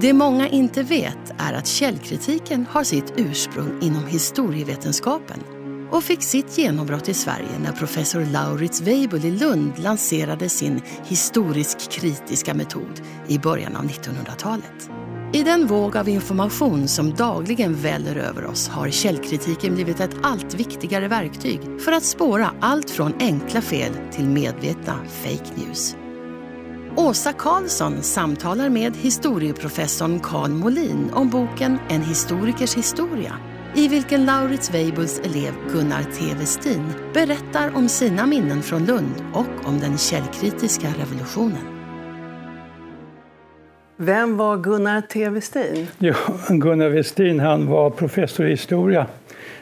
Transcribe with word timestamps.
Det 0.00 0.12
många 0.12 0.48
inte 0.48 0.82
vet 0.82 1.34
är 1.38 1.52
att 1.52 1.66
källkritiken 1.66 2.66
har 2.70 2.84
sitt 2.84 3.12
ursprung 3.16 3.78
inom 3.82 4.06
historievetenskapen 4.06 5.40
och 5.90 6.04
fick 6.04 6.22
sitt 6.22 6.58
genombrott 6.58 7.08
i 7.08 7.14
Sverige 7.14 7.58
när 7.62 7.72
professor 7.72 8.24
Lauritz 8.24 8.80
Weibull 8.80 9.24
i 9.24 9.30
Lund 9.30 9.72
lanserade 9.78 10.48
sin 10.48 10.80
historisk-kritiska 11.04 12.54
metod 12.54 13.00
i 13.28 13.38
början 13.38 13.76
av 13.76 13.84
1900-talet. 13.84 14.90
I 15.32 15.42
den 15.42 15.66
våg 15.66 15.96
av 15.96 16.08
information 16.08 16.88
som 16.88 17.14
dagligen 17.14 17.74
väller 17.74 18.16
över 18.16 18.46
oss 18.46 18.68
har 18.68 18.90
källkritiken 18.90 19.74
blivit 19.74 20.00
ett 20.00 20.16
allt 20.22 20.54
viktigare 20.54 21.08
verktyg 21.08 21.60
för 21.80 21.92
att 21.92 22.04
spåra 22.04 22.54
allt 22.60 22.90
från 22.90 23.14
enkla 23.20 23.60
fel 23.60 23.92
till 24.12 24.28
medvetna 24.28 24.94
fake 25.22 25.50
news. 25.54 25.96
Åsa 26.98 27.32
Karlsson 27.32 28.02
samtalar 28.02 28.68
med 28.68 28.96
historieprofessorn 28.96 30.20
Carl 30.20 30.50
Molin 30.50 31.10
om 31.12 31.30
boken 31.30 31.78
En 31.88 32.02
historikers 32.02 32.76
historia 32.76 33.32
i 33.74 33.88
vilken 33.88 34.24
Lauritz 34.24 34.74
Weibulls 34.74 35.20
elev 35.20 35.52
Gunnar 35.72 36.02
T. 36.02 36.34
Westin 36.38 36.92
berättar 37.14 37.76
om 37.76 37.88
sina 37.88 38.26
minnen 38.26 38.62
från 38.62 38.84
Lund 38.84 39.14
och 39.32 39.68
om 39.68 39.80
den 39.80 39.98
källkritiska 39.98 40.88
revolutionen. 40.98 41.76
Vem 43.96 44.36
var 44.36 44.56
Gunnar 44.56 45.00
T. 45.00 45.28
Westin? 45.28 45.86
Ja, 45.98 46.14
Gunnar 46.48 46.88
Westin 46.88 47.40
han 47.40 47.66
var 47.66 47.90
professor 47.90 48.46
i 48.46 48.50
historia 48.50 49.06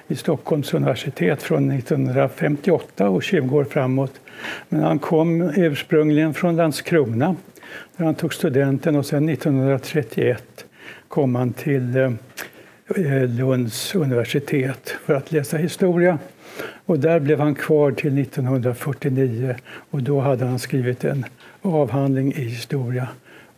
vid 0.06 0.19
Stockholms 0.19 0.74
universitet 0.74 1.42
från 1.42 1.70
1958 1.70 3.08
och 3.08 3.22
20 3.22 3.56
år 3.56 3.64
framåt. 3.64 4.20
Men 4.69 4.83
han 4.83 4.98
kom 4.98 5.42
ursprungligen 5.56 6.34
från 6.34 6.56
Landskrona 6.56 7.36
där 7.96 8.05
han 8.05 8.14
tog 8.14 8.34
studenten 8.34 8.96
och 8.96 9.06
sen 9.06 9.28
1931 9.28 10.64
kom 11.08 11.34
han 11.34 11.52
till 11.52 11.96
eh, 11.96 13.28
Lunds 13.28 13.94
universitet 13.94 14.94
för 15.05 15.14
att 15.14 15.33
läsa 15.33 15.56
historia. 15.56 16.18
Och 16.86 16.98
där 16.98 17.20
blev 17.20 17.41
han 17.41 17.55
kvar 17.55 17.92
till 17.92 18.18
1949 18.18 19.56
och 19.91 20.02
då 20.02 20.20
hade 20.20 20.44
han 20.44 20.58
skrivit 20.58 21.05
en 21.05 21.24
avhandling 21.62 22.33
i 22.33 22.41
historia 22.41 23.08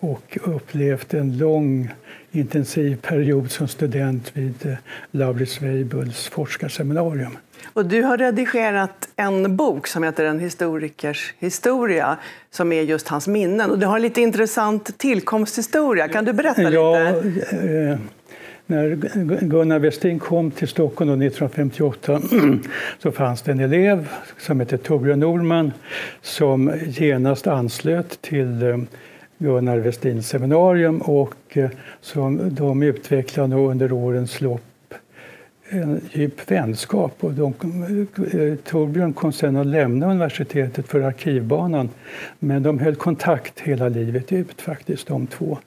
och 0.01 0.39
upplevt 0.43 1.15
en 1.15 1.39
lång 1.39 1.91
intensiv 2.37 2.97
period 2.97 3.51
som 3.51 3.69
student 3.69 4.37
vid 4.37 4.67
eh, 4.67 4.73
Lauritz 5.11 5.63
Weibulls 5.63 6.29
forskarseminarium. 6.29 7.39
Och 7.73 7.87
du 7.87 8.03
har 8.03 8.19
redigerat 8.19 9.09
en 9.17 9.57
bok 9.57 9.87
som 9.87 10.03
heter 10.03 10.25
En 10.25 10.41
historikers 10.41 11.35
historia 11.39 12.17
som 12.51 12.73
är 12.73 12.83
just 12.83 13.09
hans 13.09 13.29
minnen. 13.29 13.71
Och 13.71 13.79
du 13.79 13.87
har 13.87 13.97
en 13.97 14.03
lite 14.03 14.21
intressant 14.21 14.99
tillkomsthistoria. 14.99 16.09
Kan 16.09 16.25
du 16.25 16.33
berätta 16.33 16.63
ja, 16.63 17.21
lite? 17.23 17.57
Eh, 17.57 17.99
när 18.67 18.95
Gunnar 19.41 19.79
Westin 19.79 20.19
kom 20.19 20.51
till 20.51 20.69
Stockholm 20.69 21.11
1958 21.11 22.21
så 22.99 23.13
fanns 23.13 23.43
det 23.43 23.53
en 23.53 23.61
elev 23.61 24.09
som 24.39 24.61
hette 24.61 24.79
Torbjörn 24.79 25.21
Norman 25.21 25.73
som 26.23 26.73
genast 26.87 27.47
anslöt 27.47 28.23
till 28.23 28.63
eh, 28.63 28.77
Gunnar 29.39 29.79
Westins 29.79 30.29
seminarium 30.29 31.01
och 31.01 31.57
eh, 31.57 31.71
som 32.01 32.55
de 32.55 32.83
utvecklade 32.83 33.57
under 33.57 33.93
årens 33.93 34.41
lopp 34.41 34.63
en 35.69 36.01
djup 36.13 36.51
vänskap. 36.51 37.25
Och 37.25 37.33
de, 37.33 37.55
eh, 38.33 38.55
Torbjörn 38.65 39.13
kom 39.13 39.33
sen 39.33 39.57
att 39.57 39.67
lämna 39.67 40.11
universitetet 40.11 40.89
för 40.89 41.01
arkivbanan 41.01 41.89
men 42.39 42.63
de 42.63 42.79
höll 42.79 42.95
kontakt 42.95 43.61
hela 43.61 43.89
livet 43.89 44.33
ut 44.33 44.61
faktiskt 44.61 45.07
de 45.07 45.27
två. 45.27 45.59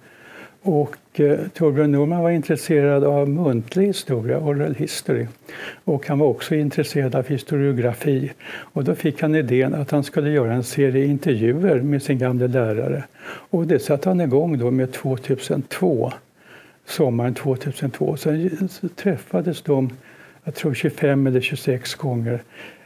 Och 0.62 1.20
eh, 1.20 1.40
Torbjörn 1.54 1.92
Norman 1.92 2.24
var 2.24 2.30
intresserad 2.30 3.04
av 3.04 3.30
muntlig 3.30 3.88
historia, 3.88 4.40
oral 4.40 4.76
history. 4.76 5.28
Och 5.84 6.08
han 6.08 6.20
var 6.20 6.28
också 6.28 6.56
intresserad 6.56 7.16
av 7.16 7.28
historiografi. 7.28 8.32
Och 8.50 8.84
då 8.84 8.96
fick 8.96 9.22
han 9.22 9.36
idén 9.36 9.74
att 9.74 9.92
han 9.92 10.04
skulle 10.04 10.30
göra 10.30 10.54
en 10.54 10.64
serie 10.64 11.06
intervjuer 11.06 11.82
med 11.82 12.04
sin 12.04 12.18
gamle 12.18 12.48
lärare. 12.48 13.04
Och 13.26 13.68
det 13.68 13.80
satte 13.80 14.10
han 14.10 14.22
igång 14.22 14.58
då 14.58 14.72
med 14.72 14.92
2002, 14.92 16.12
sommaren 16.86 17.34
2002. 17.34 18.18
Sen 18.18 18.70
träffades 18.96 19.62
de, 19.62 19.90
jag 20.44 20.56
tror 20.56 20.74
25 20.74 21.28
eller 21.28 21.42
26 21.42 21.96
gånger 21.96 22.42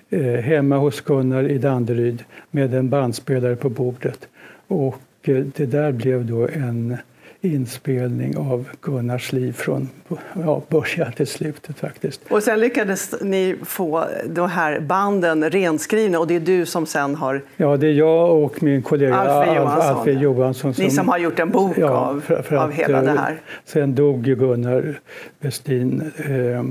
eh, 0.10 0.22
hemma 0.22 0.78
hos 0.78 1.02
Gunnar 1.02 1.44
i 1.44 1.58
Danderyd 1.58 2.24
med 2.52 2.74
en 2.74 2.90
bandspelare 2.90 3.56
på 3.56 3.70
bordet. 3.70 4.28
Och 4.68 5.02
eh, 5.22 5.46
det 5.56 5.66
där 5.66 5.92
blev 5.92 6.26
då 6.26 6.48
en 6.48 6.98
inspelning 7.44 8.38
av 8.38 8.70
Gunnars 8.82 9.32
liv 9.32 9.54
från 9.54 9.90
ja, 10.34 10.62
början 10.70 11.12
till 11.14 11.28
slutet 11.28 11.80
faktiskt. 11.80 12.22
Och 12.30 12.44
sen 12.44 12.60
lyckades 12.60 13.16
ni 13.22 13.56
få 13.64 14.06
de 14.30 14.50
här 14.50 14.80
banden 14.80 15.50
renskrivna 15.50 16.20
och 16.20 16.28
det 16.28 16.36
är 16.36 16.40
du 16.40 16.66
som 16.66 16.86
sen 16.86 17.16
har... 17.16 17.42
Ja, 17.58 17.78
det 17.78 17.88
är 17.88 17.92
jag 17.92 18.44
och 18.44 18.64
min 18.64 18.82
kollega 18.82 19.16
Alfred 19.16 19.56
Johansson. 19.56 19.98
Alfred 19.98 20.22
Johansson 20.22 20.74
som, 20.74 20.84
ni 20.84 20.92
som 20.92 21.10
har 21.10 21.18
gjort 21.18 21.40
en 21.40 21.50
bok 21.50 21.78
ja, 21.78 21.90
av, 21.90 22.22
för, 22.22 22.42
för 22.42 22.56
av 22.56 22.70
att, 22.70 22.76
hela 22.76 23.02
det 23.02 23.12
här. 23.12 23.42
Sen 23.66 23.96
dog 23.96 24.24
Gunnar 24.24 25.00
Westin 25.40 26.12
eh, 26.18 26.64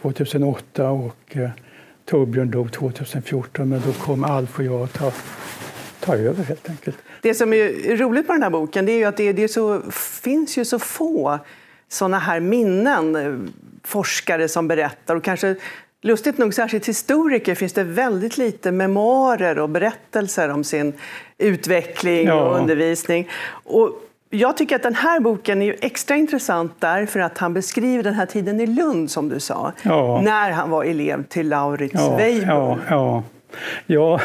2008 0.00 0.90
och 0.90 1.16
eh, 1.36 1.50
Torbjörn 2.04 2.50
dog 2.50 2.72
2014 2.72 3.68
men 3.68 3.82
då 3.86 3.92
kom 3.92 4.24
Alf 4.24 4.58
och 4.58 4.64
jag 4.64 4.82
att 4.82 4.92
ta, 4.92 5.12
ta 6.00 6.14
över 6.14 6.44
helt 6.44 6.70
enkelt. 6.70 6.96
Det 7.26 7.34
som 7.34 7.52
är 7.52 7.96
roligt 7.96 8.26
på 8.26 8.32
den 8.32 8.42
här 8.42 8.50
boken 8.50 8.86
det 8.86 8.92
är 8.92 8.98
ju 8.98 9.04
att 9.04 9.16
det, 9.16 9.32
det 9.32 9.48
så, 9.48 9.80
finns 10.22 10.58
ju 10.58 10.64
så 10.64 10.78
få 10.78 11.38
såna 11.88 12.18
här 12.18 12.40
minnen, 12.40 13.16
eh, 13.16 13.50
forskare 13.84 14.48
som 14.48 14.68
berättar 14.68 15.16
och 15.16 15.24
kanske 15.24 15.56
Lustigt 16.02 16.38
nog, 16.38 16.54
särskilt 16.54 16.88
historiker, 16.88 17.54
finns 17.54 17.72
det 17.72 17.84
väldigt 17.84 18.38
lite 18.38 18.72
memoarer 18.72 19.58
och 19.58 19.68
berättelser 19.68 20.48
om 20.48 20.64
sin 20.64 20.92
utveckling 21.38 22.26
ja. 22.26 22.34
och 22.34 22.56
undervisning. 22.60 23.28
Och 23.64 23.90
jag 24.30 24.56
tycker 24.56 24.76
att 24.76 24.82
den 24.82 24.94
här 24.94 25.20
boken 25.20 25.62
är 25.62 25.76
extra 25.80 26.16
intressant 26.16 26.72
därför 26.78 27.20
att 27.20 27.38
han 27.38 27.54
beskriver 27.54 28.02
den 28.02 28.14
här 28.14 28.26
tiden 28.26 28.60
i 28.60 28.66
Lund, 28.66 29.10
som 29.10 29.28
du 29.28 29.40
sa, 29.40 29.72
ja. 29.82 30.20
när 30.20 30.50
han 30.50 30.70
var 30.70 30.84
elev 30.84 31.22
till 31.22 31.48
Lauritz 31.48 31.94
ja, 31.94 32.16
Weibull. 32.16 32.78
Ja, 32.88 33.22
Ja, 33.86 34.20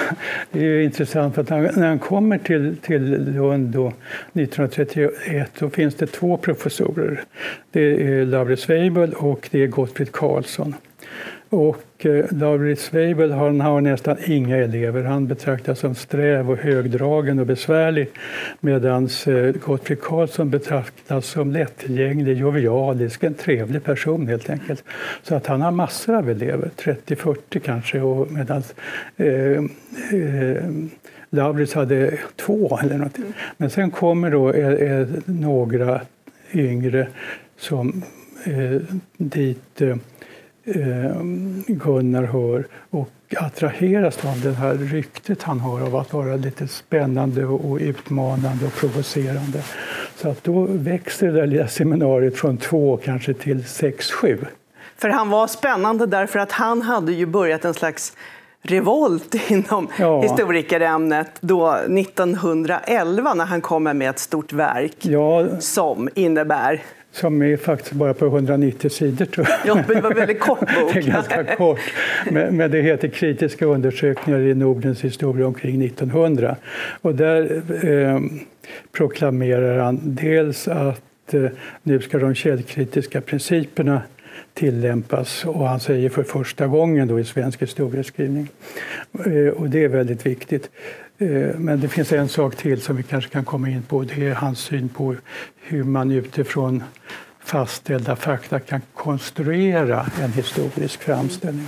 det 0.52 0.66
är 0.66 0.82
intressant 0.82 1.36
för 1.36 1.42
att 1.42 1.50
när 1.50 1.88
han 1.88 2.00
kommer 2.00 2.38
till, 2.38 2.78
till 2.78 3.34
Lund 3.34 3.68
då, 3.68 3.88
1931 4.34 5.52
då 5.60 5.70
finns 5.70 5.96
det 5.96 6.08
två 6.08 6.38
professorer. 6.38 7.24
Det 7.72 7.82
är 7.82 8.26
Lauritz 8.26 8.70
Weibull 8.70 9.14
och 9.14 9.50
det 9.52 9.64
är 9.64 9.68
Gottfrid 9.68 10.12
Karlsson. 10.12 10.76
Och 11.52 12.06
eh, 12.06 12.26
Lauritz 12.32 12.94
Weibull 12.94 13.32
han 13.32 13.62
har 13.62 13.82
nästan 13.82 14.18
inga 14.26 14.58
elever. 14.58 15.04
Han 15.04 15.28
betraktas 15.28 15.80
som 15.80 15.96
sträv 15.96 16.52
och 16.52 16.58
högdragen 16.58 17.40
och 17.40 17.46
besvärlig 17.46 18.10
medan 18.60 19.10
eh, 19.28 19.52
Gottfried 19.66 20.02
Karlsson 20.02 20.50
betraktas 20.50 21.26
som 21.26 21.52
lättillgänglig, 21.52 22.38
jovialisk, 22.38 23.24
en 23.24 23.34
trevlig 23.34 23.84
person 23.84 24.28
helt 24.28 24.50
enkelt. 24.50 24.84
Så 25.24 25.36
att 25.36 25.48
han 25.48 25.62
har 25.62 25.72
massor 25.72 26.16
av 26.16 26.30
elever, 26.30 26.70
30-40 26.78 27.60
kanske, 27.60 28.02
och 28.02 28.32
medan 28.32 28.64
eh, 29.18 29.28
eh, 30.20 30.64
Lauritz 31.30 31.74
hade 31.74 32.18
två 32.36 32.80
eller 32.84 32.98
något. 32.98 33.18
Men 33.58 33.70
sen 33.70 33.92
kommer 33.92 34.32
då 34.32 34.54
eh, 34.54 34.74
eh 34.74 35.08
några 35.26 36.02
yngre 36.54 37.08
som 37.58 38.04
eh, 38.46 38.82
dit 39.18 39.82
Eh, 39.82 39.96
Gunnar 41.68 42.24
hör 42.24 42.68
och 42.90 43.10
attraheras 43.38 44.26
av 44.26 44.42
det 44.44 44.52
här 44.52 44.74
ryktet 44.74 45.44
han 45.44 45.60
har 45.60 45.82
av 45.82 45.96
att 45.96 46.14
vara 46.14 46.36
lite 46.36 46.68
spännande 46.68 47.46
och 47.46 47.78
utmanande 47.78 48.66
och 48.66 48.74
provocerande. 48.74 49.64
Så 50.16 50.30
att 50.30 50.44
då 50.44 50.68
växer 50.70 51.28
det 51.28 51.34
där 51.34 51.48
lilla 51.48 51.68
seminariet 51.68 52.38
från 52.38 52.58
två 52.58 52.98
kanske 52.98 53.34
till 53.34 53.66
sex, 53.66 54.12
sju. 54.12 54.38
För 54.98 55.10
han 55.10 55.30
var 55.30 55.48
spännande 55.48 56.06
därför 56.06 56.40
att 56.40 56.52
han 56.52 56.82
hade 56.82 57.12
ju 57.12 57.26
börjat 57.26 57.66
en 57.66 57.74
slags 57.74 58.14
revolt 58.62 59.36
inom 59.52 59.88
ja. 60.00 60.22
historikerämnet 60.22 61.30
då 61.42 61.72
1911 61.72 63.34
när 63.34 63.46
han 63.46 63.62
kommer 63.62 63.94
med 63.94 64.10
ett 64.10 64.20
stort 64.20 64.54
verk 64.54 64.98
ja. 65.02 65.60
som 65.60 66.10
innebär 66.16 66.82
som 67.12 67.42
är 67.42 67.58
faktiskt 67.58 67.92
bara 67.92 68.14
på 68.14 68.26
190 68.26 68.90
sidor 68.90 69.26
tror 69.26 69.48
jag. 69.50 69.60
Ja, 69.66 69.76
men 69.76 69.96
det 69.96 70.02
var 70.02 70.12
en 70.12 70.18
väldigt 70.18 70.40
kort 70.40 70.60
bok. 70.60 70.70
det 70.94 71.00
är 71.00 71.04
ganska 71.04 71.56
kort. 71.56 71.80
Men, 72.32 72.58
men, 72.58 72.72
det 72.72 72.82
heter 72.82 73.08
Kritiska 73.08 73.66
undersökningar 73.66 74.40
i 74.40 74.54
Nordens 74.54 75.02
historia 75.02 75.48
omkring 75.48 75.86
1900. 75.86 76.56
Och 77.02 77.16
där 77.16 77.62
eh, 77.86 78.20
proklamerar 78.92 79.80
han 79.80 80.00
dels 80.04 80.68
att 80.68 81.34
eh, 81.34 81.46
nu 81.84 82.00
ska 82.00 82.18
de 82.18 82.36
källkritiska 82.36 83.22
principerna 83.22 84.02
tillämpas 84.54 85.46
och 85.46 85.68
han 85.68 85.80
säger 85.80 86.10
för 86.10 86.24
första 86.24 86.68
gången 86.68 87.08
då 87.08 87.20
i 87.20 87.24
svensk 87.24 87.62
historieskrivning. 87.62 88.48
Eh, 89.26 89.48
och 89.48 89.70
det 89.70 89.84
är 89.84 89.88
väldigt 89.88 90.26
viktigt. 90.26 90.70
Eh, 91.22 91.60
men 91.60 91.80
det 91.80 91.88
finns 91.88 92.12
en 92.12 92.30
sak 92.30 92.56
till 92.56 92.82
som 92.82 92.96
vi 92.96 93.04
kanske 93.04 93.30
kan 93.30 93.46
komma 93.46 93.70
in 93.70 93.84
på. 93.84 94.04
Det 94.04 94.28
är 94.28 94.34
hans 94.34 94.60
syn 94.60 94.90
på 94.90 95.16
hur 95.62 95.84
man 95.84 96.12
utifrån 96.12 96.84
fastställda 97.40 98.16
fakta 98.16 98.60
kan 98.60 98.82
konstruera 98.94 100.06
en 100.22 100.32
historisk 100.32 101.04
framställning. 101.04 101.68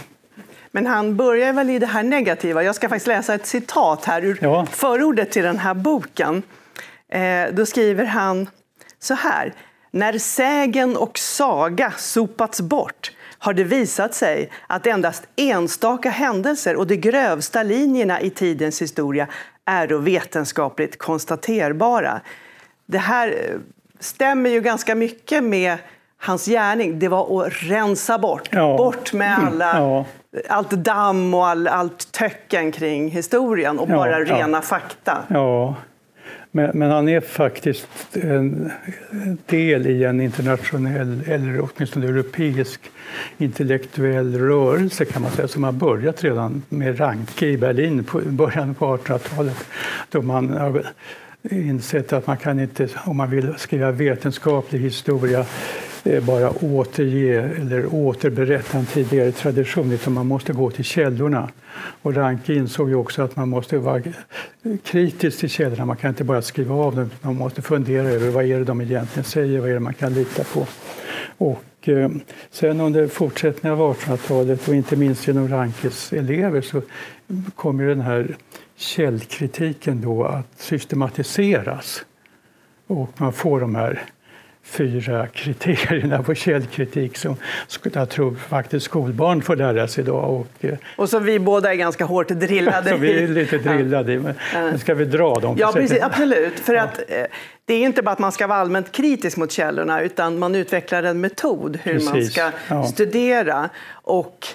Men 0.71 0.85
han 0.85 1.17
börjar 1.17 1.53
väl 1.53 1.69
i 1.69 1.79
det 1.79 1.85
här 1.85 2.03
negativa. 2.03 2.63
Jag 2.63 2.75
ska 2.75 2.89
faktiskt 2.89 3.07
läsa 3.07 3.33
ett 3.33 3.45
citat 3.45 4.05
här 4.05 4.25
ur 4.25 4.37
ja. 4.41 4.65
förordet 4.65 5.31
till 5.31 5.43
den 5.43 5.59
här 5.59 5.73
boken. 5.73 6.43
Eh, 7.09 7.45
då 7.53 7.65
skriver 7.65 8.05
han 8.05 8.47
så 8.99 9.13
här. 9.13 9.53
När 9.91 10.17
sägen 10.17 10.97
och 10.97 11.17
saga 11.17 11.93
sopats 11.97 12.61
bort 12.61 13.11
har 13.43 13.53
det 13.53 13.63
visat 13.63 14.13
sig 14.13 14.49
att 14.67 14.87
endast 14.87 15.27
enstaka 15.35 16.09
händelser 16.09 16.75
och 16.75 16.87
de 16.87 16.97
grövsta 16.97 17.63
linjerna 17.63 18.21
i 18.21 18.29
tidens 18.29 18.81
historia 18.81 19.27
är 19.65 19.87
vetenskapligt 19.87 20.97
konstaterbara. 20.97 22.21
Det 22.85 22.97
här 22.97 23.27
eh, 23.27 23.59
stämmer 23.99 24.49
ju 24.49 24.61
ganska 24.61 24.95
mycket 24.95 25.43
med 25.43 25.77
hans 26.17 26.45
gärning. 26.45 26.99
Det 26.99 27.07
var 27.07 27.45
att 27.45 27.53
rensa 27.63 28.17
bort, 28.17 28.49
ja. 28.51 28.77
bort 28.77 29.13
med 29.13 29.37
mm. 29.37 29.47
alla, 29.47 29.79
ja. 29.79 30.05
allt 30.49 30.71
damm 30.71 31.33
och 31.33 31.47
all, 31.47 31.67
allt 31.67 32.11
töcken 32.11 32.71
kring 32.71 33.09
historien 33.09 33.79
och 33.79 33.89
ja, 33.89 33.95
bara 33.95 34.19
rena 34.19 34.61
fakta. 34.61 35.17
Men, 36.55 36.71
men, 36.73 36.91
han 36.91 37.09
är 37.09 37.19
faktiskt 37.21 37.87
en 38.11 38.71
del 39.45 39.87
i 39.87 40.03
en 40.03 40.21
internationell, 40.21 41.21
eller 41.27 41.69
åtminstone 41.69 42.07
europeisk, 42.07 42.79
intellektuell 43.37 44.37
rörelse 44.37 45.05
kan 45.05 45.21
man 45.21 45.31
säga, 45.31 45.47
som 45.47 45.63
har 45.63 45.71
börjat 45.71 46.23
redan 46.23 46.61
med 46.69 46.99
Ranke 46.99 47.45
i 47.45 47.57
Berlin 47.57 48.03
på 48.03 48.21
början 48.25 48.75
på 48.75 48.97
1800-talet. 48.97 49.65
Då 50.09 50.21
man 50.21 50.49
har 50.49 50.83
insett 51.51 52.13
att 52.13 52.27
man 52.27 52.37
kan 52.37 52.59
inte, 52.59 52.89
om 53.05 53.17
man 53.17 53.29
vill 53.29 53.53
skriva 53.57 53.91
vetenskaplig 53.91 54.79
historia, 54.79 55.45
eh, 56.03 56.23
bara 56.23 56.49
återge 56.49 57.41
eller 57.41 57.93
återberätta 57.93 58.77
en 58.77 58.85
tidigare 58.85 59.31
tradition, 59.31 59.91
utan 59.91 60.13
man 60.13 60.27
måste 60.27 60.53
gå 60.53 60.71
till 60.71 60.83
källorna. 60.83 61.49
Och 62.01 62.15
Ranke 62.15 62.53
insåg 62.53 62.89
ju 62.89 62.95
också 62.95 63.21
att 63.21 63.35
man 63.35 63.49
måste 63.49 63.77
vara 63.77 64.01
kritisk 64.83 65.39
till 65.39 65.49
källorna. 65.49 65.85
Man 65.85 65.97
kan 65.97 66.09
inte 66.09 66.23
bara 66.23 66.41
skriva 66.41 66.75
av 66.75 66.95
dem, 66.95 67.09
man 67.21 67.35
måste 67.35 67.61
fundera 67.61 68.07
över 68.07 68.29
vad 68.29 68.45
är 68.45 68.59
det 68.59 68.65
de 68.65 68.81
egentligen 68.81 69.23
säger, 69.23 69.59
vad 69.59 69.69
är 69.69 69.73
det 69.73 69.79
man 69.79 69.93
kan 69.93 70.13
lita 70.13 70.43
på. 70.43 70.67
Och 71.37 71.89
eh, 71.89 72.09
sen 72.51 72.81
under 72.81 73.07
fortsättningen 73.07 73.79
av 73.79 73.95
1800-talet 73.95 74.67
och 74.67 74.75
inte 74.75 74.95
minst 74.95 75.27
genom 75.27 75.47
Rankes 75.47 76.13
elever 76.13 76.61
så 76.61 76.81
kommer 77.55 77.83
den 77.83 78.01
här 78.01 78.35
källkritiken 78.75 80.01
då 80.01 80.23
att 80.23 80.59
systematiseras. 80.59 82.05
Och 82.87 83.09
man 83.17 83.33
får 83.33 83.59
de 83.59 83.75
här 83.75 84.03
fyra 84.63 85.27
kriterierna 85.27 86.23
på 86.23 86.35
källkritik 86.35 87.17
som 87.17 87.35
jag 87.93 88.09
tror 88.09 88.35
faktiskt 88.35 88.85
skolbarn 88.85 89.41
får 89.41 89.55
lära 89.55 89.87
sig 89.87 90.03
idag. 90.03 90.33
Och, 90.33 90.65
eh, 90.65 90.77
och 90.95 91.09
som 91.09 91.23
vi 91.23 91.39
båda 91.39 91.71
är 91.71 91.75
ganska 91.75 92.05
hårt 92.05 92.27
drillade 92.27 92.89
i. 92.95 92.97
vi 92.97 93.23
är 93.23 93.27
lite 93.27 93.57
drillade 93.57 94.13
i. 94.13 94.19
Men, 94.19 94.35
men 94.53 94.79
ska 94.79 94.93
vi 94.93 95.05
dra 95.05 95.35
dem? 95.35 95.55
Ja, 95.59 95.71
precis, 95.71 96.01
absolut. 96.01 96.59
För 96.59 96.75
att, 96.75 96.97
eh, 96.97 97.25
det 97.65 97.73
är 97.73 97.85
inte 97.85 98.01
bara 98.01 98.11
att 98.11 98.19
man 98.19 98.31
ska 98.31 98.47
vara 98.47 98.59
allmänt 98.59 98.91
kritisk 98.91 99.37
mot 99.37 99.51
källorna 99.51 100.01
utan 100.01 100.39
man 100.39 100.55
utvecklar 100.55 101.03
en 101.03 101.21
metod 101.21 101.79
hur 101.83 101.93
precis, 101.93 102.09
man 102.09 102.23
ska 102.25 102.51
ja. 102.69 102.83
studera. 102.83 103.69
Och 103.91 104.47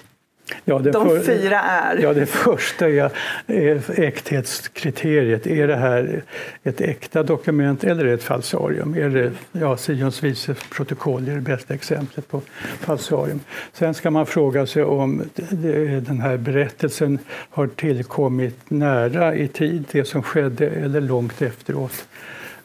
Ja, 0.65 0.79
de 0.79 0.93
för, 0.93 1.19
fyra 1.19 1.59
är? 1.59 1.97
Ja, 1.97 2.13
det 2.13 2.25
första 2.25 2.89
är, 2.89 3.11
är 3.47 3.99
äkthetskriteriet. 3.99 5.47
Är 5.47 5.67
det 5.67 5.75
här 5.75 6.23
ett 6.63 6.81
äkta 6.81 7.23
dokument 7.23 7.83
eller 7.83 8.05
ett 8.05 8.23
falsarium? 8.23 8.93
Är 8.93 9.09
det, 9.09 9.31
ja, 9.51 9.77
Sions 9.77 10.23
vice 10.23 10.55
protokoll 10.71 11.27
är 11.27 11.35
det 11.35 11.41
bästa 11.41 11.73
exemplet 11.73 12.27
på 12.27 12.41
falsarium. 12.79 13.39
Sen 13.73 13.93
ska 13.93 14.11
man 14.11 14.25
fråga 14.25 14.65
sig 14.65 14.83
om 14.83 15.23
den 16.01 16.19
här 16.21 16.37
berättelsen 16.37 17.19
har 17.29 17.67
tillkommit 17.67 18.69
nära 18.69 19.35
i 19.35 19.47
tid, 19.47 19.85
det 19.91 20.05
som 20.05 20.23
skedde, 20.23 20.69
eller 20.69 21.01
långt 21.01 21.41
efteråt. 21.41 22.05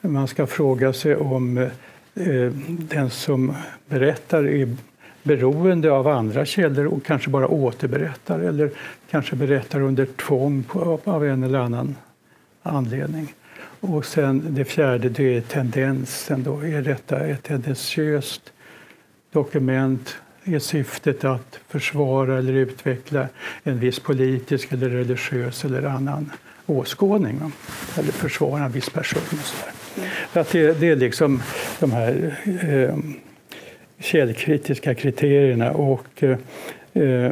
Man 0.01 0.27
ska 0.27 0.47
fråga 0.47 0.93
sig 0.93 1.15
om 1.15 1.57
eh, 1.57 2.51
den 2.67 3.09
som 3.09 3.53
berättar 3.89 4.47
är 4.47 4.75
beroende 5.25 5.91
av 5.91 6.07
andra 6.07 6.45
källor 6.45 6.85
och 6.85 7.05
kanske 7.05 7.29
bara 7.29 7.47
återberättar 7.47 8.39
eller 8.39 8.71
kanske 9.09 9.35
berättar 9.35 9.81
under 9.81 10.05
tvång 10.05 10.63
på, 10.63 10.99
av 11.03 11.25
en 11.25 11.43
eller 11.43 11.59
annan 11.59 11.95
anledning. 12.63 13.33
Och 13.79 14.05
sen 14.05 14.43
det 14.49 14.65
fjärde, 14.65 15.09
det 15.09 15.37
är 15.37 15.41
tendensen. 15.41 16.43
Då. 16.43 16.59
Är 16.59 16.81
detta 16.81 17.19
ett 17.19 17.43
tendensiöst 17.43 18.53
dokument? 19.31 20.15
Är 20.43 20.59
syftet 20.59 21.23
att 21.23 21.59
försvara 21.67 22.37
eller 22.37 22.53
utveckla 22.53 23.27
en 23.63 23.79
viss 23.79 23.99
politisk 23.99 24.71
eller 24.71 24.89
religiös 24.89 25.65
eller 25.65 25.83
annan 25.83 26.31
åskådning? 26.65 27.41
Eller 27.97 28.11
försvara 28.11 28.63
en 28.63 28.71
viss 28.71 28.89
person? 28.89 29.21
Och 29.31 29.45
så 29.45 29.55
mm. 29.97 30.09
Att 30.33 30.51
det, 30.51 30.79
det, 30.79 30.89
är 30.89 30.95
liksom 30.95 31.41
de 31.79 31.91
här 31.91 32.37
eh, 32.63 32.97
källkritiska 33.99 34.95
kriterierna. 34.95 35.71
Och, 35.71 36.23
eh, 36.23 36.37
eh 36.93 37.31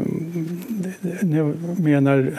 nu 1.21 1.53
menar 1.77 2.33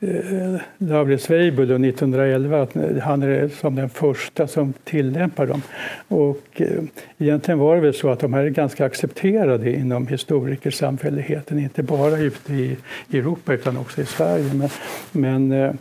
eh, 0.00 0.60
Lauritz 0.78 1.30
Weibull 1.30 1.84
1911 1.84 2.62
att 2.62 2.76
han 3.02 3.22
är 3.22 3.48
som 3.48 3.74
den 3.74 3.88
första 3.88 4.46
som 4.46 4.72
tillämpar 4.84 5.46
dem. 5.46 5.62
Och 6.08 6.46
eh, 6.54 6.82
egentligen 7.18 7.58
var 7.58 7.74
det 7.74 7.80
väl 7.80 7.94
så 7.94 8.10
att 8.10 8.20
de 8.20 8.32
här 8.32 8.44
är 8.44 8.48
ganska 8.48 8.84
accepterade 8.84 9.72
inom 9.72 10.06
historikersamfälligheten, 10.06 11.58
inte 11.58 11.82
bara 11.82 12.18
ute 12.18 12.52
i 12.52 12.76
Europa 13.12 13.54
utan 13.54 13.76
också 13.76 14.00
i 14.00 14.06
Sverige. 14.06 14.50
Men, 14.54 14.68
men 15.12 15.72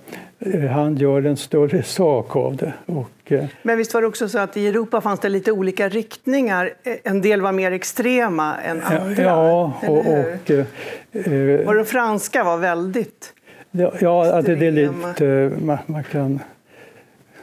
Eh, 0.46 0.70
han 0.70 0.96
gör 0.96 1.26
en 1.26 1.38
större 1.38 1.84
sak 1.84 2.36
av 2.36 2.56
det. 2.56 2.74
Och, 2.86 3.12
eh, 3.32 3.46
Men 3.64 3.78
visst 3.78 3.94
var 3.94 4.02
det 4.02 4.08
också 4.08 4.30
så 4.30 4.40
att 4.40 4.58
i 4.58 4.68
Europa 4.68 5.02
fanns 5.02 5.20
det 5.20 5.30
lite 5.30 5.52
olika 5.52 5.90
riktningar? 5.90 6.74
Eh, 6.84 6.96
en 7.04 7.22
del 7.22 7.42
var 7.42 7.52
mer 7.52 7.72
extrema 7.72 8.58
än 8.58 8.82
andra? 8.82 9.24
Ja, 9.24 9.74
och, 9.82 9.98
och 9.98 10.52
eh, 10.52 11.66
var 11.66 11.76
de 11.76 11.86
franska 11.86 12.44
var 12.44 12.58
väldigt 12.58 13.34
Ja, 13.72 13.94
ja 14.00 14.42
det, 14.42 14.56
det 14.56 14.68
är 14.68 14.72
lite, 14.72 15.52
man, 15.62 15.78
man, 15.86 16.04
kan 16.04 16.40